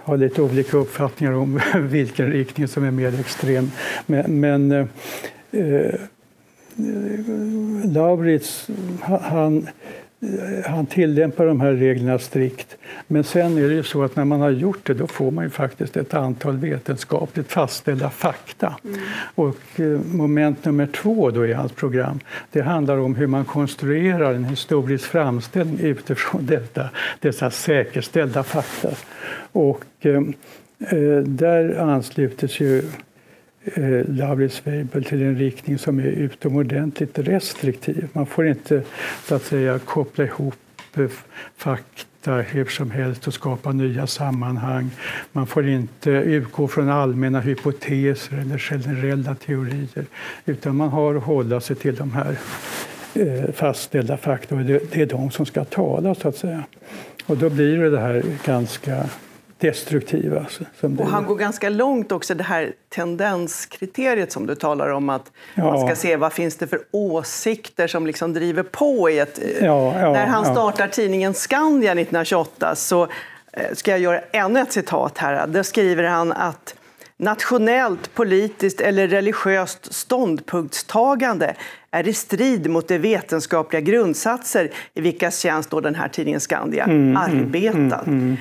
ha 0.03 0.17
lite 0.17 0.43
olika 0.43 0.77
uppfattningar 0.77 1.33
om 1.33 1.61
vilken 1.75 2.33
riktning 2.33 2.69
som 2.69 2.85
är 2.85 2.91
mer 2.91 3.21
extrem. 3.21 3.71
Men, 4.07 4.41
men 4.41 4.73
eh, 4.73 5.95
Lauritz, 7.85 8.69
han 9.23 9.69
han 10.67 10.87
tillämpar 10.87 11.47
de 11.47 11.61
här 11.61 11.73
reglerna 11.73 12.19
strikt. 12.19 12.77
Men 13.07 13.25
sen 13.25 13.59
är 13.59 13.69
det 13.69 13.75
ju 13.75 13.83
så 13.83 14.03
att 14.03 14.17
när 14.17 14.25
man 14.25 14.41
har 14.41 14.51
gjort 14.51 14.87
det 14.87 14.95
då 14.95 15.07
får 15.07 15.31
man 15.31 15.45
ju 15.45 15.51
faktiskt 15.51 15.97
ett 15.97 16.15
antal 16.15 16.57
vetenskapligt 16.57 17.53
fastställda 17.53 18.11
fakta. 18.11 18.77
Mm. 18.85 19.01
Och 19.35 19.81
eh, 19.81 20.01
moment 20.13 20.65
nummer 20.65 20.87
två 20.87 21.31
då 21.31 21.47
i 21.47 21.53
hans 21.53 21.73
program 21.73 22.21
det 22.53 22.61
handlar 22.61 22.99
om 22.99 23.15
hur 23.15 23.27
man 23.27 23.45
konstruerar 23.45 24.35
en 24.35 24.45
historisk 24.45 25.05
framställning 25.05 25.79
utifrån 25.81 26.47
detta, 26.47 26.91
dessa 27.21 27.51
säkerställda 27.51 28.43
fakta. 28.43 28.91
Och 29.53 29.85
eh, 30.01 30.23
eh 30.91 31.23
där 31.23 31.79
ansluter 31.79 32.63
ju 32.63 32.83
eh, 33.75 34.05
Lauritz 34.09 34.63
till 35.07 35.23
en 35.23 35.39
riktning 35.39 35.79
som 35.79 35.99
är 35.99 36.05
utomordentligt 36.05 37.19
restriktiv. 37.19 38.09
Man 38.13 38.27
får 38.27 38.47
inte 38.49 38.83
så 39.25 39.35
att 39.35 39.43
säga, 39.43 39.79
koppla 39.79 40.25
ihop 40.25 40.55
eh, 40.97 41.09
fakta 41.57 42.33
hur 42.33 42.65
som 42.65 42.91
helst 42.91 43.27
och 43.27 43.35
skapa 43.35 43.73
nya 43.73 44.07
sammanhang. 44.07 44.91
Man 45.33 45.47
får 45.47 45.69
inte 45.69 46.11
utgå 46.11 46.69
från 46.69 46.89
allmänna 46.89 47.41
hypoteser 47.41 48.37
eller 48.39 48.59
generella 48.59 49.35
teorier 49.35 50.07
utan 50.47 50.77
man 50.77 50.89
har 50.89 51.15
att 51.15 51.23
hålla 51.23 51.61
sig 51.61 51.77
till 51.77 51.95
de 51.95 52.13
här 52.13 52.37
eh, 53.15 53.53
fastställda 53.55 54.17
fakta 54.17 54.55
och 54.55 54.61
det 54.61 54.97
är 54.97 55.07
de 55.07 55.31
som 55.31 55.47
ska 55.47 55.65
tala 55.65 56.15
så 56.15 56.29
att 56.29 56.37
säga. 56.37 56.65
Och 57.27 57.37
då 57.37 57.51
blir 57.51 57.79
det 57.79 57.91
det 57.91 58.01
här 58.01 58.23
ganska 58.45 59.05
destruktiva. 59.59 60.47
Och 60.99 61.07
han 61.07 61.27
går 61.27 61.37
ganska 61.37 61.69
långt 61.69 62.13
också, 62.13 62.35
det 62.35 62.45
här 62.45 62.73
tendenskriteriet 62.89 64.33
som 64.33 64.47
du 64.47 64.55
talar 64.55 64.89
om, 64.89 65.09
att 65.09 65.33
ja. 65.55 65.65
man 65.65 65.87
ska 65.87 65.97
se 65.97 66.17
vad 66.17 66.33
finns 66.33 66.57
det 66.57 66.67
för 66.67 66.81
åsikter 66.91 67.87
som 67.87 68.07
liksom 68.07 68.33
driver 68.33 68.63
på 68.63 69.11
i 69.11 69.19
ett... 69.19 69.41
Ja, 69.61 70.01
ja, 70.01 70.13
När 70.13 70.27
han 70.27 70.45
startar 70.45 70.89
tidningen 70.89 71.35
Skandia 71.35 71.93
1928 71.93 72.75
så 72.77 73.03
eh, 73.53 73.73
ska 73.73 73.91
jag 73.91 74.01
göra 74.01 74.21
ännu 74.33 74.61
ett 74.61 74.73
citat 74.73 75.19
här. 75.19 75.47
Där 75.47 75.63
skriver 75.63 76.05
han 76.05 76.33
att 76.33 76.75
nationellt, 77.17 78.15
politiskt 78.15 78.81
eller 78.81 79.09
religiöst 79.09 79.95
ståndpunktstagande 79.95 81.55
är 81.91 82.09
i 82.09 82.13
strid 82.13 82.71
mot 82.71 82.89
de 82.89 82.99
vetenskapliga 82.99 83.81
grundsatser 83.81 84.71
i 84.95 85.01
vilkas 85.01 85.39
tjänst 85.39 85.71
då 85.71 85.81
den 85.81 85.95
här 85.95 86.09
tidningen 86.09 86.41
Skandia 86.41 86.85
mm, 86.85 86.97
mm 86.97 87.17
arbetat. 87.17 88.07
Mm, 88.07 88.19
mm, 88.19 88.37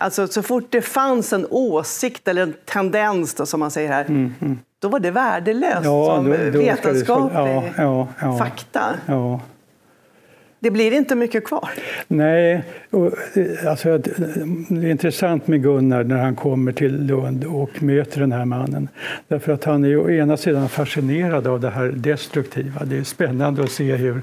Alltså 0.00 0.26
så 0.26 0.42
fort 0.42 0.66
det 0.70 0.82
fanns 0.82 1.32
en 1.32 1.46
åsikt 1.50 2.28
eller 2.28 2.42
en 2.42 2.54
tendens 2.64 3.34
då, 3.34 3.46
som 3.46 3.60
man 3.60 3.70
säger 3.70 3.88
här, 3.88 4.04
mm, 4.04 4.34
mm. 4.40 4.58
då 4.78 4.88
var 4.88 5.00
det 5.00 5.10
värdelöst 5.10 5.84
ja, 5.84 6.16
som 6.16 6.24
då, 6.24 6.36
då 6.52 6.58
vetenskaplig 6.58 7.72
ja, 7.76 8.08
ja, 8.20 8.38
fakta. 8.38 8.94
Det 10.60 10.70
blir 10.70 10.92
inte 10.92 11.14
mycket 11.14 11.44
kvar. 11.44 11.70
Nej, 12.08 12.64
och, 12.90 13.12
alltså, 13.66 13.98
det 13.98 14.86
är 14.86 14.90
intressant 14.90 15.46
med 15.46 15.62
Gunnar 15.62 16.04
när 16.04 16.16
han 16.16 16.36
kommer 16.36 16.72
till 16.72 17.06
Lund 17.06 17.44
och 17.44 17.82
möter 17.82 18.20
den 18.20 18.32
här 18.32 18.44
mannen. 18.44 18.88
Därför 19.28 19.52
att 19.52 19.64
han 19.64 19.84
är 19.84 19.96
å 19.96 20.10
ena 20.10 20.36
sidan 20.36 20.68
fascinerad 20.68 21.46
av 21.46 21.60
det 21.60 21.70
här 21.70 21.86
destruktiva. 21.86 22.84
Det 22.84 22.98
är 22.98 23.04
spännande 23.04 23.62
att 23.62 23.70
se 23.70 23.96
hur 23.96 24.22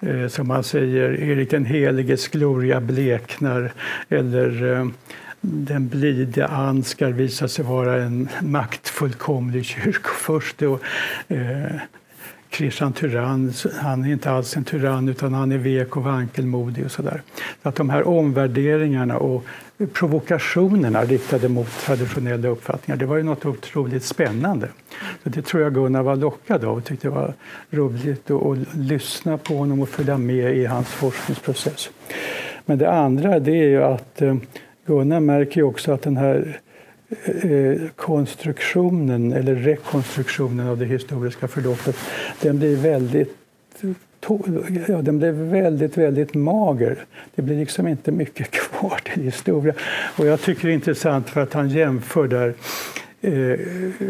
eh, 0.00 0.28
som 0.28 0.48
man 0.48 0.64
säger, 0.64 1.22
Erik 1.22 1.50
den 1.50 1.64
heliges 1.64 2.28
gloria 2.28 2.80
bleknar 2.80 3.72
eller 4.08 4.74
eh, 4.74 4.86
den 5.40 5.88
blide 5.88 6.46
Ansgar 6.46 7.10
visar 7.10 7.46
sig 7.46 7.64
vara 7.64 8.02
en 8.02 8.28
maktfullkomlig 8.42 9.64
kyrkofurste. 9.64 10.66
Och, 10.66 10.80
eh, 11.28 11.74
Christian 12.50 12.92
Tyrann, 12.92 13.52
han 13.80 14.04
är 14.04 14.12
inte 14.12 14.30
alls 14.30 14.56
en 14.56 14.64
tyrann 14.64 15.08
utan 15.08 15.34
han 15.34 15.52
är 15.52 15.58
vek 15.58 15.96
och 15.96 16.04
vankelmodig 16.04 16.84
och 16.84 16.90
sådär. 16.90 17.22
Så 17.62 17.68
att 17.68 17.76
de 17.76 17.90
här 17.90 18.08
omvärderingarna 18.08 19.18
och 19.18 19.44
provokationerna 19.92 21.04
riktade 21.04 21.48
mot 21.48 21.68
traditionella 21.80 22.48
uppfattningar, 22.48 22.98
det 22.98 23.06
var 23.06 23.16
ju 23.16 23.22
något 23.22 23.46
otroligt 23.46 24.02
spännande. 24.02 24.68
Så 25.22 25.28
det 25.28 25.42
tror 25.42 25.62
jag 25.62 25.74
Gunnar 25.74 26.02
var 26.02 26.16
lockad 26.16 26.64
av 26.64 26.76
och 26.76 26.84
tyckte 26.84 27.08
det 27.08 27.14
var 27.14 27.34
roligt 27.70 28.30
att, 28.30 28.42
att 28.42 28.58
lyssna 28.74 29.38
på 29.38 29.56
honom 29.56 29.80
och 29.80 29.88
följa 29.88 30.18
med 30.18 30.56
i 30.56 30.64
hans 30.64 30.88
forskningsprocess. 30.88 31.90
Men 32.64 32.78
det 32.78 32.90
andra 32.90 33.38
det 33.38 33.52
är 33.52 33.68
ju 33.68 33.82
att 33.82 34.22
eh, 34.22 34.36
Gunnar 34.86 35.20
märker 35.20 35.56
ju 35.56 35.62
också 35.62 35.92
att 35.92 36.02
den 36.02 36.16
här 36.16 36.60
Eh, 37.08 37.88
konstruktionen 37.96 39.32
eller 39.32 39.54
rekonstruktionen 39.54 40.68
av 40.68 40.78
det 40.78 40.84
historiska 40.84 41.48
förloppet, 41.48 41.96
den 42.42 42.58
blir 42.58 42.76
väldigt 42.76 43.36
ja, 44.88 45.02
den 45.02 45.18
blev 45.18 45.34
väldigt, 45.34 45.98
väldigt 45.98 46.34
mager. 46.34 47.04
Det 47.34 47.42
blir 47.42 47.56
liksom 47.56 47.88
inte 47.88 48.12
mycket 48.12 48.50
kvar 48.50 49.00
till 49.04 49.22
historia. 49.22 49.74
Och 50.16 50.26
jag 50.26 50.40
tycker 50.40 50.66
det 50.66 50.72
är 50.72 50.74
intressant 50.74 51.28
för 51.28 51.40
att 51.40 51.52
han 51.52 51.68
jämför 51.68 52.28
där 52.28 52.54
eh, 53.20 53.58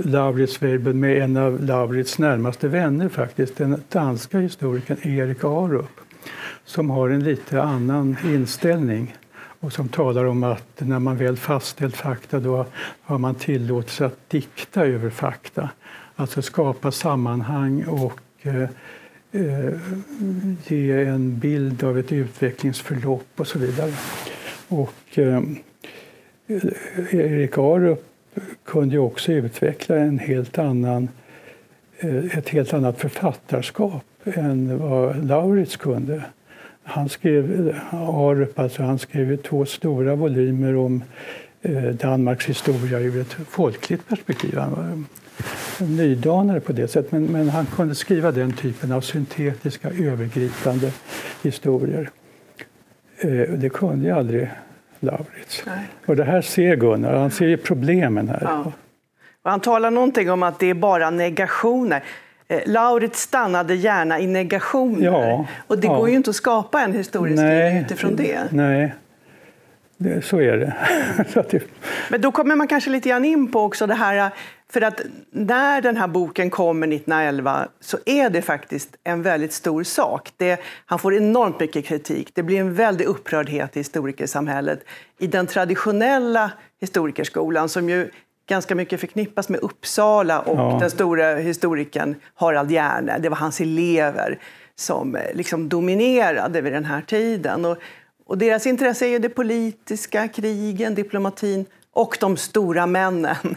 Lauritz 0.04 0.62
Weibull 0.62 0.94
med 0.94 1.22
en 1.22 1.36
av 1.36 1.64
Lauritz 1.64 2.18
närmaste 2.18 2.68
vänner 2.68 3.08
faktiskt, 3.08 3.56
den 3.56 3.82
danska 3.88 4.38
historikern 4.38 4.98
Erik 5.02 5.44
Arup 5.44 6.00
som 6.64 6.90
har 6.90 7.08
en 7.08 7.24
lite 7.24 7.62
annan 7.62 8.16
inställning 8.24 9.14
och 9.60 9.72
som 9.72 9.88
talar 9.88 10.24
om 10.24 10.44
att 10.44 10.80
när 10.80 10.98
man 10.98 11.16
väl 11.16 11.36
fastställt 11.36 11.96
fakta 11.96 12.40
då 12.40 12.66
har 13.02 13.18
man 13.18 13.34
tillåtelse 13.34 14.06
att 14.06 14.30
dikta 14.30 14.86
över 14.86 15.10
fakta. 15.10 15.70
Alltså 16.16 16.42
skapa 16.42 16.92
sammanhang 16.92 17.84
och 17.84 18.20
eh, 18.42 18.68
eh, 19.32 19.74
ge 20.66 21.04
en 21.04 21.38
bild 21.38 21.84
av 21.84 21.98
ett 21.98 22.12
utvecklingsförlopp 22.12 23.28
och 23.36 23.46
så 23.46 23.58
vidare. 23.58 23.92
Och 24.68 25.18
eh, 25.18 25.42
e- 26.46 26.72
Erik 27.10 27.58
Arup 27.58 28.04
kunde 28.64 28.98
också 28.98 29.32
utveckla 29.32 29.96
en 29.96 30.18
helt 30.18 30.58
annan, 30.58 31.08
eh, 31.98 32.38
ett 32.38 32.48
helt 32.48 32.72
annat 32.72 33.00
författarskap 33.00 34.04
än 34.24 34.78
vad 34.78 35.24
Lauritz 35.24 35.76
kunde. 35.76 36.24
Han 36.88 37.08
skrev, 37.08 37.74
Arup, 37.90 38.58
alltså, 38.58 38.82
han 38.82 38.98
skrev 38.98 39.36
två 39.36 39.64
stora 39.64 40.14
volymer 40.14 40.76
om 40.76 41.04
eh, 41.62 41.82
Danmarks 41.82 42.46
historia 42.46 43.00
ur 43.00 43.20
ett 43.20 43.32
folkligt 43.32 44.08
perspektiv. 44.08 44.58
Han 44.58 44.70
var 44.70 44.82
en 45.78 45.96
nydanare 45.96 46.60
på 46.60 46.72
det 46.72 46.88
sättet, 46.88 47.12
men, 47.12 47.24
men 47.24 47.48
han 47.48 47.66
kunde 47.66 47.94
skriva 47.94 48.32
den 48.32 48.52
typen 48.52 48.92
av 48.92 49.00
syntetiska, 49.00 49.88
övergripande 49.88 50.92
historier. 51.42 52.10
Eh, 53.18 53.30
det 53.30 53.68
kunde 53.68 54.06
ju 54.06 54.12
aldrig 54.12 54.48
Lauritz. 55.00 55.64
Och 56.06 56.16
det 56.16 56.24
här 56.24 56.42
ser 56.42 56.76
Gunnar, 56.76 57.18
han 57.18 57.30
ser 57.30 57.46
ju 57.46 57.56
problemen 57.56 58.28
här. 58.28 58.42
Ja. 58.42 58.72
Och 59.42 59.50
han 59.50 59.60
talar 59.60 59.90
någonting 59.90 60.30
om 60.30 60.42
att 60.42 60.58
det 60.58 60.66
är 60.66 60.74
bara 60.74 61.10
negationer. 61.10 62.04
Eh, 62.48 62.60
Lauritz 62.66 63.20
stannade 63.20 63.74
gärna 63.74 64.20
i 64.20 64.26
negationer. 64.26 65.04
Ja, 65.04 65.46
och 65.66 65.78
det 65.78 65.86
ja. 65.86 65.96
går 65.96 66.08
ju 66.08 66.14
inte 66.14 66.30
att 66.30 66.36
skapa 66.36 66.80
en 66.80 66.92
historieskrivning 66.92 67.84
utifrån 67.84 68.16
det. 68.16 68.52
Nej, 68.52 68.94
det, 69.96 70.24
så 70.24 70.40
är 70.40 70.56
det. 71.52 71.60
Men 72.10 72.20
då 72.20 72.32
kommer 72.32 72.56
man 72.56 72.68
kanske 72.68 72.90
lite 72.90 73.08
grann 73.08 73.24
in 73.24 73.50
på 73.50 73.60
också 73.60 73.86
det 73.86 73.94
här, 73.94 74.30
för 74.70 74.80
att 74.80 75.00
när 75.30 75.80
den 75.80 75.96
här 75.96 76.08
boken 76.08 76.50
kommer 76.50 76.86
1911 76.86 77.68
så 77.80 77.98
är 78.06 78.30
det 78.30 78.42
faktiskt 78.42 78.96
en 79.04 79.22
väldigt 79.22 79.52
stor 79.52 79.82
sak. 79.82 80.32
Det, 80.36 80.60
han 80.86 80.98
får 80.98 81.14
enormt 81.14 81.60
mycket 81.60 81.84
kritik. 81.84 82.30
Det 82.34 82.42
blir 82.42 82.60
en 82.60 82.74
väldig 82.74 83.04
upprördhet 83.04 83.76
i 83.76 83.80
historikersamhället. 83.80 84.84
I 85.18 85.26
den 85.26 85.46
traditionella 85.46 86.50
historikerskolan 86.80 87.68
som 87.68 87.88
ju 87.88 88.10
ganska 88.46 88.74
mycket 88.74 89.00
förknippas 89.00 89.48
med 89.48 89.60
Uppsala 89.60 90.40
och 90.40 90.58
ja. 90.58 90.78
den 90.80 90.90
stora 90.90 91.34
historikern 91.34 92.14
Harald 92.34 92.70
Hjerne. 92.70 93.18
Det 93.18 93.28
var 93.28 93.36
hans 93.36 93.60
elever 93.60 94.38
som 94.74 95.16
eh, 95.16 95.22
liksom 95.34 95.68
dominerade 95.68 96.60
vid 96.60 96.72
den 96.72 96.84
här 96.84 97.02
tiden. 97.02 97.64
Och, 97.64 97.78
och 98.26 98.38
deras 98.38 98.66
intresse 98.66 99.06
är 99.06 99.10
ju 99.10 99.18
det 99.18 99.28
politiska, 99.28 100.28
krigen, 100.28 100.94
diplomatin 100.94 101.64
och 101.92 102.16
de 102.20 102.36
stora 102.36 102.86
männen. 102.86 103.56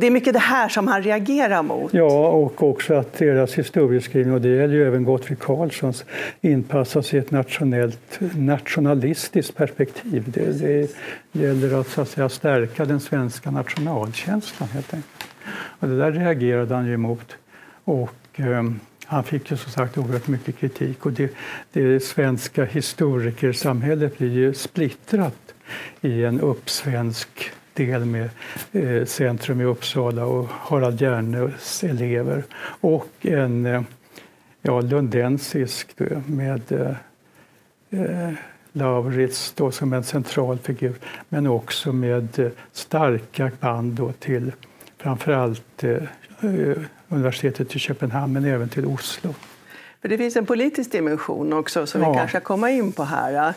Det 0.00 0.06
är 0.06 0.10
mycket 0.10 0.32
det 0.32 0.38
här 0.38 0.68
som 0.68 0.88
han 0.88 1.02
reagerar 1.02 1.62
mot. 1.62 1.94
Ja, 1.94 2.28
och 2.28 2.62
också 2.62 2.94
att 2.94 3.18
deras 3.18 3.54
historieskrivning, 3.54 4.34
och 4.34 4.40
det 4.40 4.48
gäller 4.48 4.74
ju 4.74 4.86
även 4.86 5.04
Gottfrid 5.04 5.38
Karlssons, 5.38 6.04
inpassas 6.40 7.14
i 7.14 7.18
ett 7.18 7.30
nationellt, 7.30 8.20
nationalistiskt 8.36 9.56
perspektiv. 9.56 10.24
Det, 10.26 10.62
det 11.32 11.42
gäller 11.42 11.80
att, 11.80 11.88
så 11.88 12.00
att 12.00 12.08
säga, 12.08 12.28
stärka 12.28 12.84
den 12.84 13.00
svenska 13.00 13.50
nationalkänslan 13.50 14.68
helt 14.68 14.94
enkelt. 14.94 15.24
Och 15.80 15.88
det 15.88 15.98
där 15.98 16.12
reagerade 16.12 16.74
han 16.74 16.86
ju 16.86 16.94
emot. 16.94 17.36
Och, 17.84 18.40
eh, 18.40 18.62
han 19.06 19.24
fick 19.24 19.50
ju 19.50 19.56
som 19.56 19.72
sagt 19.72 19.98
oerhört 19.98 20.28
mycket 20.28 20.58
kritik 20.58 21.06
och 21.06 21.12
det, 21.12 21.30
det 21.72 22.00
svenska 22.00 22.64
historikersamhället 22.64 24.18
blir 24.18 24.32
ju 24.32 24.54
splittrat 24.54 25.54
i 26.00 26.24
en 26.24 26.40
uppsvensk 26.40 27.52
del 27.78 28.04
med 28.04 28.30
eh, 28.72 29.04
Centrum 29.04 29.60
i 29.60 29.64
Uppsala 29.64 30.24
och 30.24 30.48
Harald 30.48 31.00
Hjärnes 31.00 31.84
elever 31.84 32.44
och 32.80 33.12
en 33.20 33.66
eh, 33.66 33.82
ja, 34.62 34.80
lundensisk 34.80 35.88
då, 35.96 36.04
med 36.26 36.72
eh, 36.72 36.94
eh 38.00 38.32
Lauritz 38.72 39.52
då 39.56 39.70
som 39.70 39.92
en 39.92 40.04
central 40.04 40.58
figur 40.58 40.94
men 41.28 41.46
också 41.46 41.92
med 41.92 42.38
eh, 42.38 42.50
starka 42.72 43.50
band 43.60 43.92
då 43.92 44.12
till 44.12 44.52
framförallt 44.98 45.84
eh, 45.84 46.02
universitetet 47.08 47.76
i 47.76 47.78
Köpenhamn 47.78 48.32
men 48.32 48.44
även 48.44 48.68
till 48.68 48.86
Oslo. 48.86 49.34
För 50.02 50.08
det 50.08 50.18
finns 50.18 50.36
en 50.36 50.46
politisk 50.46 50.92
dimension 50.92 51.52
också 51.52 51.86
som 51.86 52.02
ja. 52.02 52.10
vi 52.10 52.18
kanske 52.18 52.40
komma 52.40 52.70
in 52.70 52.92
på 52.92 53.04
här. 53.04 53.54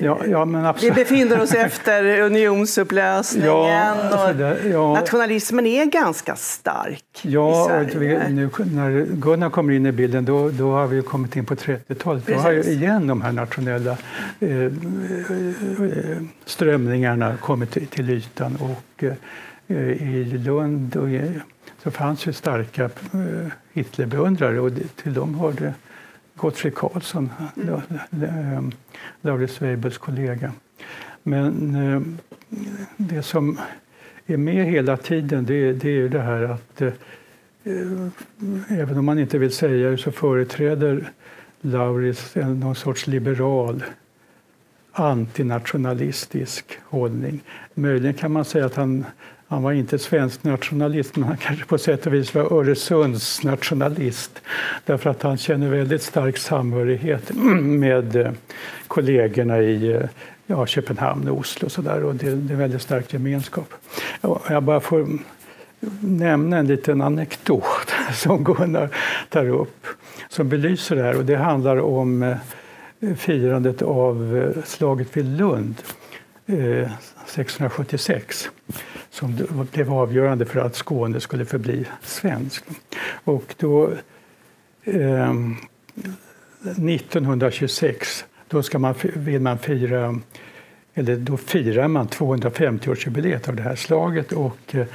Ja, 0.00 0.18
ja. 0.26 0.74
Vi 0.80 0.90
befinner 0.90 1.40
oss 1.40 1.54
efter 1.54 2.20
unionsupplösningen 2.20 3.48
ja, 3.48 3.94
alltså 4.12 4.32
det, 4.32 4.72
nationalismen 4.78 5.66
är 5.66 5.84
ganska 5.84 6.36
stark 6.36 7.04
ja, 7.22 7.82
i 7.86 7.90
Sverige. 7.90 8.28
Nu, 8.28 8.50
när 8.58 9.06
Gunnar 9.06 9.50
kommer 9.50 9.72
in 9.72 9.86
i 9.86 9.92
bilden 9.92 10.24
då, 10.24 10.50
då 10.50 10.72
har 10.72 10.86
vi 10.86 11.02
kommit 11.02 11.36
in 11.36 11.46
på 11.46 11.54
30-talet. 11.54 12.26
Då 12.26 12.34
har 12.34 12.50
ju 12.50 12.62
igen 12.62 13.06
de 13.06 13.22
här 13.22 13.32
nationella 13.32 13.96
eh, 14.40 14.64
eh, 14.64 14.70
strömningarna 16.44 17.36
kommit 17.36 17.70
till, 17.70 17.86
till 17.86 18.10
ytan. 18.10 18.56
Och, 18.56 19.04
eh, 19.04 19.76
I 19.76 20.24
Lund 20.24 20.96
och, 20.96 21.08
så 21.82 21.90
fanns 21.90 22.26
ju 22.26 22.32
starka 22.32 22.84
eh, 22.84 23.52
Hitlerbeundrare 23.72 24.60
och 24.60 24.70
till 25.02 25.14
dem 25.14 25.34
hörde 25.34 25.74
Gottfrid 26.40 26.74
Karlsson, 26.74 27.30
mm. 28.10 28.72
Lauritz 29.20 29.62
Weibulls 29.62 29.98
kollega. 29.98 30.52
Men 31.22 31.74
eh, 31.74 32.00
det 32.96 33.22
som 33.22 33.58
är 34.26 34.36
med 34.36 34.66
hela 34.66 34.96
tiden 34.96 35.44
det, 35.44 35.72
det 35.72 35.88
är 35.88 35.92
ju 35.92 36.08
det 36.08 36.20
här 36.20 36.42
att 36.42 36.82
eh, 36.82 36.92
även 38.68 38.98
om 38.98 39.04
man 39.04 39.18
inte 39.18 39.38
vill 39.38 39.52
säga 39.52 39.90
det 39.90 39.98
så 39.98 40.12
företräder 40.12 41.12
Lauritz 41.60 42.34
någon 42.34 42.74
sorts 42.74 43.06
liberal 43.06 43.84
antinationalistisk 44.92 46.78
hållning. 46.84 47.40
Möjligen 47.74 48.14
kan 48.14 48.32
man 48.32 48.44
säga 48.44 48.66
att 48.66 48.74
han, 48.74 49.06
han 49.50 49.62
var 49.62 49.72
inte 49.72 49.98
svensk 49.98 50.44
nationalist, 50.44 51.16
men 51.16 51.28
han 51.28 51.36
kanske 51.36 51.64
på 51.64 51.78
sätt 51.78 52.06
och 52.06 52.14
vis 52.14 52.34
var 52.34 52.52
Öresunds 52.52 53.44
nationalist. 53.44 54.42
Därför 54.84 55.10
att 55.10 55.22
han 55.22 55.38
känner 55.38 55.68
väldigt 55.68 56.02
stark 56.02 56.38
samhörighet 56.38 57.30
med 57.60 58.16
eh, 58.16 58.32
kollegorna 58.88 59.60
i 59.60 59.92
eh, 59.92 60.02
ja, 60.46 60.66
Köpenhamn 60.66 61.28
och 61.28 61.38
Oslo 61.38 61.66
och, 61.66 61.72
så 61.72 61.82
där, 61.82 62.04
och 62.04 62.14
det, 62.14 62.26
det 62.26 62.50
är 62.50 62.54
en 62.54 62.58
väldigt 62.58 62.82
stark 62.82 63.12
gemenskap. 63.12 63.74
Jag 64.48 64.62
bara 64.62 64.80
får 64.80 65.08
nämna 66.00 66.56
en 66.56 66.66
liten 66.66 67.02
anekdot 67.02 67.92
som 68.14 68.44
Gunnar 68.44 68.88
tar 69.28 69.48
upp 69.48 69.86
som 70.28 70.48
belyser 70.48 70.96
det 70.96 71.02
här. 71.02 71.16
Och 71.16 71.24
det 71.24 71.36
handlar 71.36 71.80
om 71.80 72.22
eh, 72.22 72.36
firandet 73.16 73.82
av 73.82 74.52
slaget 74.64 75.16
vid 75.16 75.24
Lund 75.24 75.74
1676 76.46 78.50
som 79.10 79.46
blev 79.72 79.92
avgörande 79.92 80.44
för 80.44 80.60
att 80.60 80.76
Skåne 80.76 81.20
skulle 81.20 81.44
förbli 81.44 81.86
svenskt. 82.02 82.64
Och 83.24 83.54
då, 83.58 83.90
eh, 84.84 85.34
1926 86.76 88.24
då 88.48 88.62
ska 88.62 88.78
man, 88.78 88.94
vill 89.14 89.40
man 89.40 89.58
fira 89.58 90.20
eller 90.94 91.16
då 91.16 91.36
firar 91.36 91.88
man 91.88 92.08
250-årsjubileet 92.08 93.48
av 93.48 93.56
det 93.56 93.62
här 93.62 93.76
slaget 93.76 94.32
och 94.32 94.74
eh, 94.74 94.86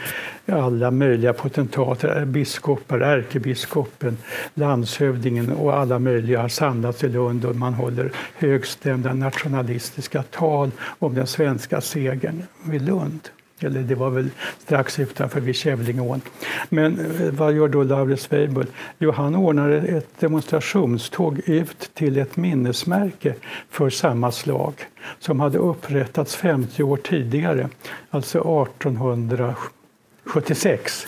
alla 0.45 0.91
möjliga 0.91 1.33
potentater, 1.33 2.19
eh, 2.19 2.25
biskopar, 2.25 2.99
ärkebiskopen, 2.99 4.17
landshövdingen 4.53 5.51
och 5.51 5.77
alla 5.77 5.99
möjliga 5.99 6.41
har 6.41 6.49
samlats 6.49 7.03
i 7.03 7.09
Lund 7.09 7.45
och 7.45 7.55
man 7.55 7.73
håller 7.73 8.11
högstämda 8.35 9.13
nationalistiska 9.13 10.23
tal 10.23 10.71
om 10.79 11.15
den 11.15 11.27
svenska 11.27 11.81
segern 11.81 12.43
vid 12.63 12.81
Lund. 12.81 13.29
Eller 13.59 13.81
det 13.81 13.95
var 13.95 14.09
väl 14.09 14.29
strax 14.59 14.99
utanför 14.99 15.39
vid 15.39 15.55
Kävlingeån. 15.55 16.21
Men 16.69 16.99
eh, 16.99 17.05
vad 17.31 17.53
gör 17.53 17.67
då 17.67 17.83
Laurits 17.83 18.31
Weibull? 18.31 18.67
Jo, 18.97 19.11
han 19.11 19.35
ordnar 19.35 19.69
ett 19.69 20.19
demonstrationståg 20.19 21.41
ut 21.45 21.89
till 21.93 22.17
ett 22.17 22.37
minnesmärke 22.37 23.35
för 23.69 23.89
samma 23.89 24.31
slag 24.31 24.73
som 25.19 25.39
hade 25.39 25.57
upprättats 25.57 26.35
50 26.35 26.83
år 26.83 26.97
tidigare, 26.97 27.69
alltså 28.09 28.39
1876. 28.39 31.07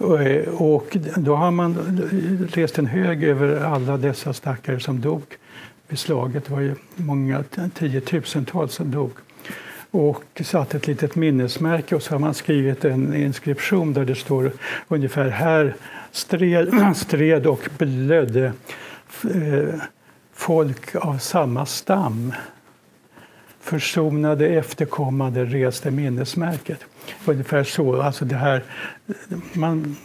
Eh, 0.00 0.54
och 0.54 0.96
då 1.16 1.34
har 1.34 1.50
man 1.50 2.00
rest 2.52 2.78
en 2.78 2.86
hög 2.86 3.24
över 3.24 3.64
alla 3.64 3.96
dessa 3.96 4.32
stackare 4.32 4.80
som 4.80 5.00
dog 5.00 5.22
vid 5.88 5.98
slaget. 5.98 6.44
Det 6.44 6.52
var 6.52 6.60
ju 6.60 6.74
många 6.94 7.44
tiotusentals 7.74 8.74
som 8.74 8.90
dog 8.90 9.10
och 9.90 10.24
satt 10.44 10.74
ett 10.74 10.86
litet 10.86 11.16
minnesmärke 11.16 11.94
och 11.94 12.02
så 12.02 12.14
har 12.14 12.18
man 12.18 12.34
skrivit 12.34 12.84
en 12.84 13.14
inskription 13.14 13.92
där 13.92 14.04
det 14.04 14.14
står 14.14 14.52
ungefär 14.88 15.28
här 15.28 15.74
stred, 16.12 16.68
stred 16.96 17.46
och 17.46 17.68
blödde 17.78 18.52
eh, 19.34 19.80
folk 20.32 20.94
av 20.94 21.18
samma 21.18 21.66
stam. 21.66 22.32
Försonade 23.60 24.48
efterkommande 24.48 25.44
reste 25.44 25.90
minnesmärket. 25.90 26.84
Ungefär 27.24 27.64
så. 27.64 28.02
Alltså 28.02 28.24
det, 28.24 28.36
här, 28.36 28.64
man, 29.52 29.96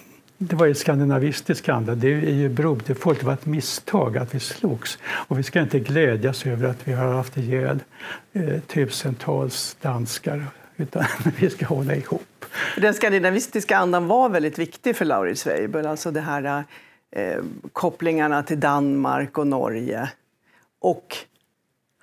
det 0.47 0.55
var 0.55 0.65
ju 0.65 0.73
skandinavistisk 0.73 1.69
anda. 1.69 1.95
Det 1.95 2.07
är 2.07 2.31
ju 2.31 2.50
broderfolk. 2.50 3.19
Det 3.19 3.25
var 3.25 3.33
ett 3.33 3.45
misstag 3.45 4.17
att 4.17 4.35
vi 4.35 4.39
slogs. 4.39 4.97
Och 5.03 5.39
vi 5.39 5.43
ska 5.43 5.62
inte 5.62 5.79
glädjas 5.79 6.45
över 6.45 6.69
att 6.69 6.88
vi 6.88 6.93
har 6.93 7.13
haft 7.13 7.38
ihjäl 7.38 7.79
eh, 8.34 8.60
tusentals 8.60 9.77
danskar 9.82 10.45
utan 10.77 11.03
vi 11.39 11.49
ska 11.49 11.65
hålla 11.65 11.95
ihop. 11.95 12.45
Den 12.77 12.93
skandinavistiska 12.93 13.77
andan 13.77 14.08
var 14.08 14.29
väldigt 14.29 14.60
viktig 14.60 14.95
för 14.95 15.06
Lauritz 15.06 15.47
Weibull. 15.47 15.86
Alltså 15.86 16.12
det 16.12 16.21
här 16.21 16.63
eh, 17.12 17.38
kopplingarna 17.73 18.43
till 18.43 18.60
Danmark 18.60 19.38
och 19.38 19.47
Norge. 19.47 20.10
Och 20.82 21.17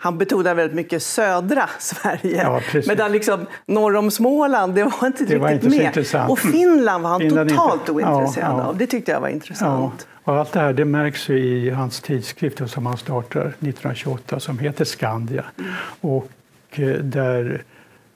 han 0.03 0.19
betonar 0.19 0.55
väldigt 0.55 0.77
mycket 0.77 1.03
södra 1.03 1.69
Sverige. 1.79 2.43
Ja, 2.43 2.61
Medan 2.87 3.13
liksom 3.13 3.47
norr 3.67 3.97
om 3.97 4.11
Småland, 4.11 4.75
det 4.75 4.85
var 4.85 5.07
inte 5.07 5.25
det 5.25 5.35
riktigt 5.35 5.41
var 5.41 5.51
inte 5.51 5.69
med. 5.69 5.81
Intressant. 5.81 6.31
Och 6.31 6.39
Finland 6.39 7.03
var 7.03 7.11
han 7.11 7.21
Finland 7.21 7.51
totalt 7.51 7.81
inte. 7.81 7.93
ointresserad 7.93 8.53
ja, 8.53 8.59
ja. 8.59 8.65
av. 8.65 8.77
Det 8.77 8.87
tyckte 8.87 9.13
jag 9.13 9.21
var 9.21 9.29
intressant. 9.29 10.07
Och 10.25 10.37
allt 10.37 10.53
det 10.53 10.61
här 10.61 10.73
det 10.73 10.85
märks 10.85 11.31
i 11.31 11.71
hans 11.71 12.01
tidskrift 12.01 12.71
som 12.71 12.87
han 12.87 12.97
startar 12.97 13.41
1928 13.41 14.41
som 14.41 14.59
heter 14.59 14.85
Skandia. 14.85 15.45
Mm. 15.59 15.71
Och 16.01 16.31
eh, 16.71 16.87
där 16.87 17.63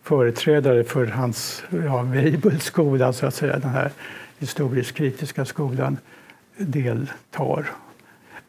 företrädare 0.02 0.84
för 0.84 1.06
hans 1.06 1.62
ja, 1.86 2.02
Weibullskola, 2.02 3.12
så 3.12 3.26
att 3.26 3.34
säga, 3.34 3.58
den 3.58 3.70
här 3.70 3.90
historiskt 4.38 4.92
kritiska 4.92 5.44
skolan, 5.44 5.98
deltar 6.56 7.70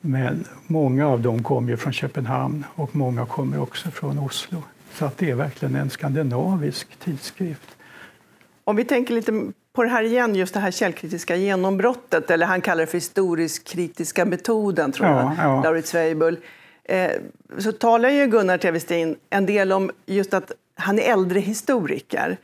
men 0.05 0.45
många 0.67 1.07
av 1.07 1.21
dem 1.21 1.43
kommer 1.43 1.69
ju 1.69 1.77
från 1.77 1.93
Köpenhamn 1.93 2.65
och 2.75 2.95
många 2.95 3.25
kommer 3.25 3.61
också 3.61 3.91
från 3.91 4.19
Oslo. 4.19 4.63
Så 4.93 5.05
att 5.05 5.17
det 5.17 5.31
är 5.31 5.35
verkligen 5.35 5.75
en 5.75 5.89
skandinavisk 5.89 6.87
tidskrift. 6.99 7.75
Om 8.63 8.75
vi 8.75 8.85
tänker 8.85 9.13
lite 9.13 9.51
på 9.73 9.83
det 9.83 9.89
här 9.89 10.03
igen, 10.03 10.35
just 10.35 10.53
det 10.53 10.59
här 10.59 10.71
källkritiska 10.71 11.35
genombrottet, 11.35 12.31
eller 12.31 12.45
han 12.45 12.61
kallar 12.61 12.81
det 12.81 12.87
för 12.87 12.97
historisk 12.97 13.67
kritiska 13.67 14.25
metoden, 14.25 14.91
tror 14.91 15.09
ja, 15.09 15.35
jag, 15.37 15.45
ja. 15.45 15.63
Lauritz 15.63 15.95
Weibull. 15.95 16.37
Eh, 16.83 17.11
så 17.57 17.71
talar 17.71 18.09
ju 18.09 18.27
Gunnar 18.27 18.57
Tevestin 18.57 19.15
en 19.29 19.45
del 19.45 19.71
om 19.71 19.91
just 20.05 20.33
att 20.33 20.51
han 20.75 20.99
är 20.99 21.03
äldre 21.11 21.39
historiker. 21.39 22.37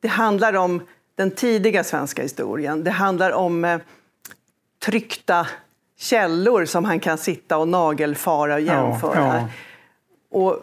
Det 0.00 0.08
handlar 0.08 0.54
om 0.54 0.82
den 1.14 1.30
tidiga 1.30 1.84
svenska 1.84 2.22
historien. 2.22 2.84
Det 2.84 2.90
handlar 2.90 3.32
om 3.32 3.64
eh, 3.64 3.78
tryckta 4.78 5.46
källor 5.98 6.64
som 6.64 6.84
han 6.84 7.00
kan 7.00 7.18
sitta 7.18 7.58
och 7.58 7.68
nagelfara 7.68 8.54
och 8.54 8.60
jämföra. 8.60 9.14
Ja, 9.14 9.34
ja. 9.36 9.48
Och 10.30 10.60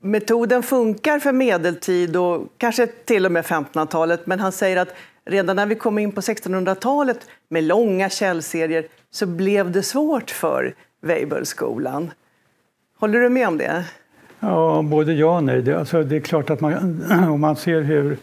metoden 0.00 0.62
funkar 0.62 1.18
för 1.18 1.32
medeltid 1.32 2.16
och 2.16 2.48
kanske 2.58 2.86
till 2.86 3.26
och 3.26 3.32
med 3.32 3.44
1500-talet, 3.44 4.26
men 4.26 4.40
han 4.40 4.52
säger 4.52 4.76
att 4.76 4.94
redan 5.24 5.56
när 5.56 5.66
vi 5.66 5.74
kom 5.74 5.98
in 5.98 6.12
på 6.12 6.20
1600-talet 6.20 7.26
med 7.48 7.64
långa 7.64 8.10
källserier 8.10 8.86
så 9.10 9.26
blev 9.26 9.70
det 9.70 9.82
svårt 9.82 10.30
för 10.30 10.74
Weibullskolan. 11.00 12.10
Håller 12.98 13.20
du 13.20 13.28
med 13.28 13.48
om 13.48 13.58
det? 13.58 13.84
Ja, 14.40 14.82
både 14.82 15.12
ja 15.12 15.36
och 15.36 15.44
nej. 15.44 15.62
Det, 15.62 15.78
alltså, 15.78 16.02
det 16.02 16.16
är 16.16 16.20
klart 16.20 16.50
att 16.50 16.60
man, 16.60 17.04
om 17.30 17.40
man 17.40 17.56
ser 17.56 17.80
hur 17.80 18.16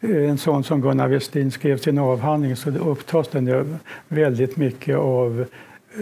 en 0.00 0.38
sån 0.38 0.64
som 0.64 0.80
Gunnar 0.80 1.08
Westin 1.08 1.50
skrev 1.50 1.78
sin 1.78 1.98
avhandling 1.98 2.56
så 2.56 2.70
upptas 2.70 3.28
den 3.28 3.78
väldigt 4.08 4.56
mycket 4.56 4.96
av 4.96 5.44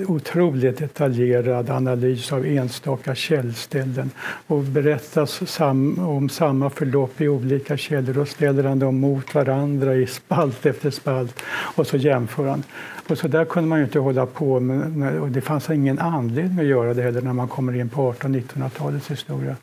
otroligt 0.07 0.79
detaljerad 0.79 1.71
analys 1.71 2.33
av 2.33 2.47
enstaka 2.47 3.15
källställen 3.15 4.11
och 4.47 4.63
berättas 4.63 5.51
sam 5.51 5.99
om 5.99 6.29
samma 6.29 6.71
förlopp 6.71 7.21
i 7.21 7.29
olika 7.29 7.77
källor 7.77 8.19
och 8.19 8.29
ställer 8.29 8.65
han 8.65 8.79
dem 8.79 9.01
mot 9.01 9.35
varandra 9.35 9.95
i 9.95 10.07
spalt 10.07 10.67
efter 10.67 10.91
spalt 10.91 11.43
och 11.51 11.87
så 11.87 11.97
jämför 11.97 12.49
han. 12.49 12.63
Och 13.09 13.19
så 13.19 13.29
där 13.29 13.45
kunde 13.45 13.69
man 13.69 13.79
ju 13.79 13.85
inte 13.85 13.99
hålla 13.99 14.27
på 14.27 14.61
med, 14.61 15.21
och 15.21 15.29
det 15.29 15.41
fanns 15.41 15.71
ingen 15.71 15.99
anledning 15.99 16.59
att 16.59 16.65
göra 16.65 16.95
det 16.95 17.03
heller 17.03 17.21
när 17.21 17.33
man 17.33 17.49
kommer 17.49 17.77
in 17.77 17.89
på 17.89 18.13
1800-1900-talets 18.13 19.11
historia. 19.11 19.57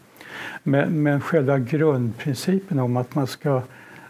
Men, 0.63 1.03
men 1.03 1.21
själva 1.21 1.59
grundprincipen 1.59 2.79
om 2.79 2.97
att 2.97 3.15
man 3.15 3.27
ska 3.27 3.61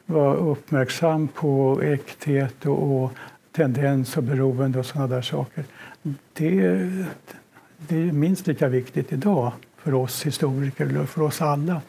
vara 0.06 0.36
uppmärksam 0.36 1.28
på 1.28 1.82
äkthet 1.84 2.65
och, 2.65 3.04
och 3.04 3.12
tendens 3.55 4.17
och 4.17 4.23
beroende 4.23 4.79
och 4.79 4.85
sådana 4.85 5.15
där 5.15 5.21
saker 5.21 5.65
det, 6.33 6.89
det 7.77 7.95
är 7.95 8.11
minst 8.11 8.47
lika 8.47 8.67
viktigt 8.67 9.13
idag 9.13 9.51
för 9.77 9.93
oss 9.93 10.25
historiker, 10.25 10.85
eller 10.85 11.05
för 11.05 11.21
oss 11.21 11.41
alla, 11.41 11.81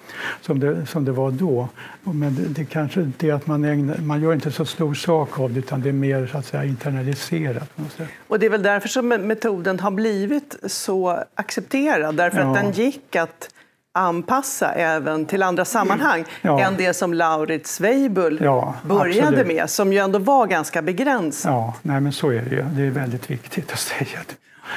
som 0.43 0.61
det, 0.61 0.87
som 0.87 1.05
det 1.05 1.13
var 1.13 1.31
då. 1.31 1.69
Men 2.03 2.35
det, 2.35 2.43
det 2.43 2.65
kanske 2.65 3.11
är 3.19 3.33
att 3.33 3.47
man, 3.47 3.65
ägnar, 3.65 3.99
man 3.99 4.23
gör 4.23 4.33
inte 4.33 4.51
så 4.51 4.65
stor 4.65 4.95
sak 4.95 5.41
av 5.41 5.53
det, 5.53 5.59
utan 5.59 5.81
det 5.81 5.89
är 5.89 5.93
mer 5.93 6.27
så 6.27 6.39
att 6.39 6.47
säga, 6.47 6.65
internaliserat. 6.65 7.71
Och 8.29 8.39
det 8.39 8.47
är 8.47 8.51
väl 8.51 8.63
därför 8.63 8.89
som 8.89 9.09
metoden 9.09 9.81
har 9.81 9.91
blivit 9.91 10.57
så 10.67 11.25
accepterad, 11.35 12.17
därför 12.17 12.39
ja. 12.39 12.49
att 12.49 12.55
den 12.55 12.73
gick 12.73 13.17
att 13.17 13.49
anpassa 13.97 14.73
även 14.73 15.27
till 15.27 15.43
andra 15.43 15.65
sammanhang 15.65 16.25
ja. 16.43 16.61
än 16.61 16.77
det 16.77 16.95
som 16.95 17.15
Lauritz 17.15 17.81
Weibull 17.81 18.39
ja, 18.43 18.75
började 18.83 19.29
absolut. 19.29 19.47
med, 19.47 19.71
som 19.71 19.93
ju 19.93 19.99
ändå 19.99 20.19
var 20.19 20.47
ganska 20.47 20.83
begränsat. 20.83 21.53
Ja, 21.53 21.75
nej, 21.83 22.01
men 22.01 22.13
så 22.13 22.31
är 22.31 22.43
det 22.43 22.57
ju. 22.57 22.63
Det 22.63 22.83
är 22.83 22.91
väldigt 22.91 23.31
viktigt 23.31 23.73
att 23.73 23.79
säga. 23.79 24.19
Det. 24.29 24.35